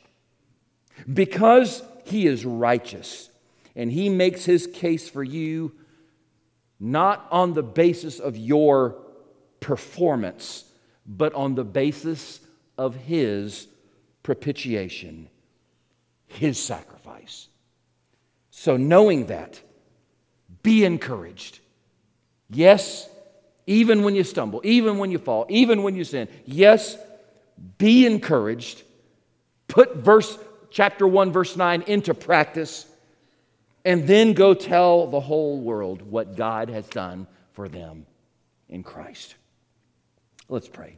Because 1.12 1.82
he 2.04 2.26
is 2.26 2.44
righteous 2.44 3.30
and 3.76 3.90
he 3.90 4.08
makes 4.08 4.44
his 4.44 4.66
case 4.66 5.08
for 5.08 5.22
you 5.22 5.72
not 6.78 7.26
on 7.30 7.52
the 7.52 7.62
basis 7.62 8.18
of 8.18 8.36
your 8.36 8.96
performance, 9.60 10.64
but 11.06 11.34
on 11.34 11.54
the 11.54 11.64
basis 11.64 12.40
of 12.78 12.96
his 12.96 13.68
propitiation, 14.22 15.28
his 16.26 16.58
sacrifice. 16.58 17.48
So, 18.50 18.76
knowing 18.76 19.26
that, 19.26 19.60
be 20.62 20.84
encouraged. 20.84 21.60
Yes, 22.50 23.08
even 23.66 24.02
when 24.02 24.14
you 24.14 24.24
stumble, 24.24 24.60
even 24.64 24.98
when 24.98 25.10
you 25.10 25.18
fall, 25.18 25.46
even 25.48 25.82
when 25.82 25.94
you 25.94 26.04
sin. 26.04 26.28
Yes, 26.44 26.96
be 27.78 28.06
encouraged. 28.06 28.82
Put 29.68 29.96
verse 29.96 30.38
chapter 30.70 31.06
1 31.06 31.32
verse 31.32 31.56
9 31.56 31.82
into 31.82 32.14
practice 32.14 32.86
and 33.84 34.06
then 34.06 34.34
go 34.34 34.54
tell 34.54 35.06
the 35.06 35.20
whole 35.20 35.60
world 35.60 36.02
what 36.02 36.36
God 36.36 36.68
has 36.68 36.86
done 36.88 37.26
for 37.52 37.68
them 37.68 38.06
in 38.68 38.82
Christ. 38.82 39.34
Let's 40.48 40.68
pray. 40.68 40.96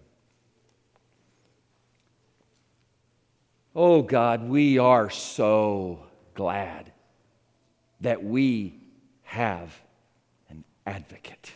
Oh 3.75 4.03
God, 4.03 4.49
we 4.49 4.79
are 4.79 5.09
so 5.11 6.05
glad 6.35 6.93
that 8.01 8.23
we 8.23 8.82
have 9.33 9.81
an 10.51 10.63
advocate 10.87 11.51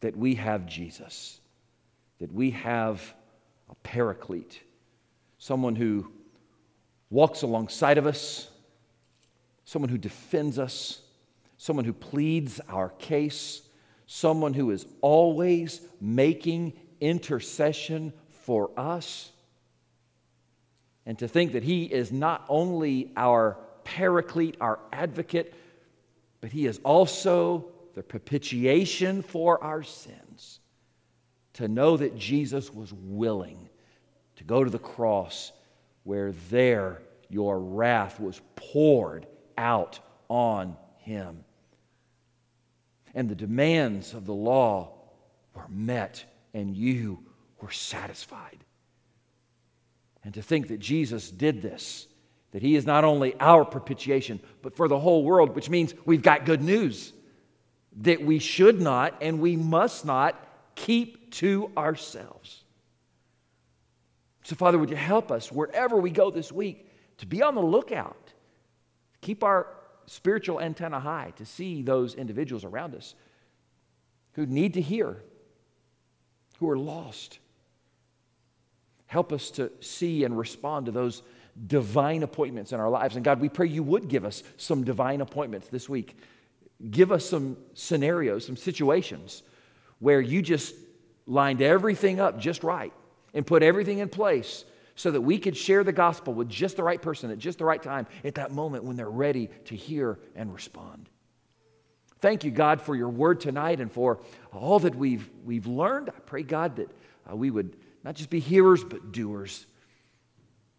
that 0.00 0.16
we 0.16 0.36
have 0.36 0.64
Jesus, 0.64 1.38
that 2.20 2.32
we 2.32 2.52
have 2.52 3.12
a 3.68 3.74
paraclete, 3.82 4.62
someone 5.36 5.76
who 5.76 6.10
walks 7.10 7.42
alongside 7.42 7.98
of 7.98 8.06
us, 8.06 8.48
someone 9.66 9.90
who 9.90 9.98
defends 9.98 10.58
us, 10.58 11.02
someone 11.58 11.84
who 11.84 11.92
pleads 11.92 12.62
our 12.70 12.88
case, 12.88 13.60
someone 14.06 14.54
who 14.54 14.70
is 14.70 14.86
always 15.02 15.82
making 16.00 16.72
intercession 16.98 18.10
for 18.30 18.70
us. 18.78 19.32
And 21.04 21.18
to 21.18 21.28
think 21.28 21.52
that 21.52 21.62
He 21.62 21.84
is 21.84 22.10
not 22.10 22.46
only 22.48 23.12
our 23.18 23.58
paraclete, 23.84 24.56
our 24.62 24.78
advocate, 24.94 25.52
but 26.40 26.52
He 26.52 26.66
is 26.66 26.80
also 26.84 27.72
the 27.94 28.02
propitiation 28.02 29.22
for 29.22 29.62
our 29.64 29.82
sins, 29.82 30.60
to 31.54 31.66
know 31.66 31.96
that 31.96 32.16
Jesus 32.16 32.72
was 32.72 32.92
willing 32.92 33.68
to 34.36 34.44
go 34.44 34.62
to 34.62 34.70
the 34.70 34.78
cross 34.78 35.52
where 36.04 36.32
there 36.50 37.00
your 37.28 37.58
wrath 37.58 38.20
was 38.20 38.40
poured 38.54 39.26
out 39.58 39.98
on 40.28 40.76
him. 40.98 41.44
And 43.14 43.28
the 43.28 43.34
demands 43.34 44.12
of 44.12 44.26
the 44.26 44.34
law 44.34 44.92
were 45.54 45.68
met, 45.68 46.24
and 46.52 46.76
you 46.76 47.24
were 47.60 47.70
satisfied. 47.70 48.58
And 50.22 50.34
to 50.34 50.42
think 50.42 50.68
that 50.68 50.80
Jesus 50.80 51.30
did 51.30 51.62
this, 51.62 52.06
that 52.52 52.62
he 52.62 52.76
is 52.76 52.86
not 52.86 53.04
only 53.04 53.34
our 53.40 53.64
propitiation, 53.64 54.40
but 54.62 54.74
for 54.76 54.88
the 54.88 54.98
whole 54.98 55.24
world, 55.24 55.54
which 55.54 55.68
means 55.68 55.94
we've 56.04 56.22
got 56.22 56.44
good 56.44 56.62
news 56.62 57.12
that 58.02 58.22
we 58.22 58.38
should 58.38 58.80
not 58.80 59.14
and 59.20 59.40
we 59.40 59.56
must 59.56 60.04
not 60.04 60.36
keep 60.74 61.32
to 61.32 61.70
ourselves. 61.76 62.62
So, 64.42 64.54
Father, 64.54 64.78
would 64.78 64.90
you 64.90 64.96
help 64.96 65.32
us 65.32 65.50
wherever 65.50 65.96
we 65.96 66.10
go 66.10 66.30
this 66.30 66.52
week 66.52 66.88
to 67.18 67.26
be 67.26 67.42
on 67.42 67.54
the 67.54 67.62
lookout, 67.62 68.32
keep 69.20 69.42
our 69.42 69.66
spiritual 70.06 70.60
antenna 70.60 71.00
high 71.00 71.32
to 71.36 71.44
see 71.44 71.82
those 71.82 72.14
individuals 72.14 72.64
around 72.64 72.94
us 72.94 73.14
who 74.32 74.46
need 74.46 74.74
to 74.74 74.80
hear, 74.80 75.22
who 76.58 76.68
are 76.70 76.78
lost. 76.78 77.38
Help 79.06 79.32
us 79.32 79.50
to 79.52 79.72
see 79.80 80.24
and 80.24 80.38
respond 80.38 80.86
to 80.86 80.92
those 80.92 81.22
divine 81.66 82.22
appointments 82.22 82.72
in 82.72 82.80
our 82.80 82.90
lives. 82.90 83.16
And 83.16 83.24
God, 83.24 83.40
we 83.40 83.48
pray 83.48 83.68
you 83.68 83.82
would 83.82 84.08
give 84.08 84.24
us 84.24 84.42
some 84.56 84.84
divine 84.84 85.20
appointments 85.20 85.68
this 85.68 85.88
week 85.88 86.16
give 86.90 87.12
us 87.12 87.24
some 87.24 87.56
scenarios, 87.74 88.46
some 88.46 88.56
situations 88.56 89.42
where 89.98 90.20
you 90.20 90.42
just 90.42 90.74
lined 91.26 91.62
everything 91.62 92.20
up 92.20 92.38
just 92.38 92.62
right 92.62 92.92
and 93.34 93.46
put 93.46 93.62
everything 93.62 93.98
in 93.98 94.08
place 94.08 94.64
so 94.94 95.10
that 95.10 95.20
we 95.20 95.38
could 95.38 95.56
share 95.56 95.84
the 95.84 95.92
gospel 95.92 96.32
with 96.32 96.48
just 96.48 96.76
the 96.76 96.82
right 96.82 97.00
person 97.00 97.30
at 97.30 97.38
just 97.38 97.58
the 97.58 97.64
right 97.64 97.82
time 97.82 98.06
at 98.24 98.36
that 98.36 98.50
moment 98.50 98.84
when 98.84 98.96
they're 98.96 99.08
ready 99.10 99.48
to 99.66 99.76
hear 99.76 100.18
and 100.34 100.52
respond. 100.52 101.08
Thank 102.20 102.44
you, 102.44 102.50
God, 102.50 102.80
for 102.80 102.94
your 102.94 103.10
word 103.10 103.40
tonight 103.40 103.80
and 103.80 103.92
for 103.92 104.20
all 104.52 104.78
that 104.80 104.94
we've, 104.94 105.28
we've 105.44 105.66
learned. 105.66 106.08
I 106.08 106.20
pray, 106.24 106.42
God, 106.42 106.76
that 106.76 106.90
uh, 107.30 107.36
we 107.36 107.50
would 107.50 107.76
not 108.04 108.14
just 108.14 108.30
be 108.30 108.40
hearers, 108.40 108.82
but 108.82 109.12
doers. 109.12 109.66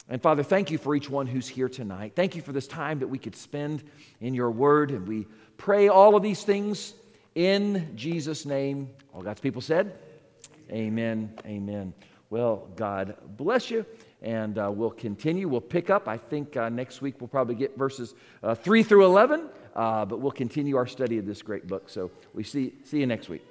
And 0.10 0.22
Father, 0.22 0.44
thank 0.44 0.72
you 0.72 0.78
for 0.78 0.96
each 0.96 1.10
one 1.10 1.28
who's 1.28 1.48
here 1.48 1.68
tonight. 1.68 2.14
Thank 2.16 2.36
you 2.36 2.42
for 2.42 2.54
this 2.54 2.68
time 2.68 3.00
that 3.00 3.08
we 3.08 3.18
could 3.18 3.36
spend 3.36 3.84
in 4.22 4.34
your 4.34 4.52
word. 4.52 4.92
And 4.92 5.08
we 5.08 5.28
pray 5.58 5.90
all 5.90 6.16
of 6.16 6.24
these 6.24 6.44
things 6.44 6.94
in 7.36 7.92
Jesus' 7.96 8.46
name. 8.46 8.90
All 9.14 9.22
God's 9.22 9.42
people 9.42 9.62
said, 9.62 9.98
Amen. 10.72 11.34
Amen. 11.46 11.94
Well, 12.30 12.68
God 12.76 13.16
bless 13.38 13.70
you. 13.70 13.86
And 14.22 14.58
uh, 14.58 14.72
we'll 14.74 14.92
continue. 14.92 15.48
We'll 15.48 15.62
pick 15.62 15.90
up. 15.90 16.08
I 16.08 16.18
think 16.18 16.58
uh, 16.58 16.70
next 16.70 17.02
week 17.02 17.16
we'll 17.20 17.28
probably 17.28 17.56
get 17.56 17.78
verses 17.78 18.16
uh, 18.44 18.56
3 18.56 18.84
through 18.84 19.06
11, 19.06 19.48
uh, 19.76 20.06
but 20.06 20.20
we'll 20.20 20.32
continue 20.32 20.76
our 20.76 20.88
study 20.88 21.18
of 21.20 21.26
this 21.26 21.42
great 21.42 21.68
book. 21.68 21.90
So 21.90 22.12
we 22.34 22.44
see, 22.44 22.74
see 22.84 23.00
you 23.00 23.06
next 23.06 23.30
week. 23.30 23.44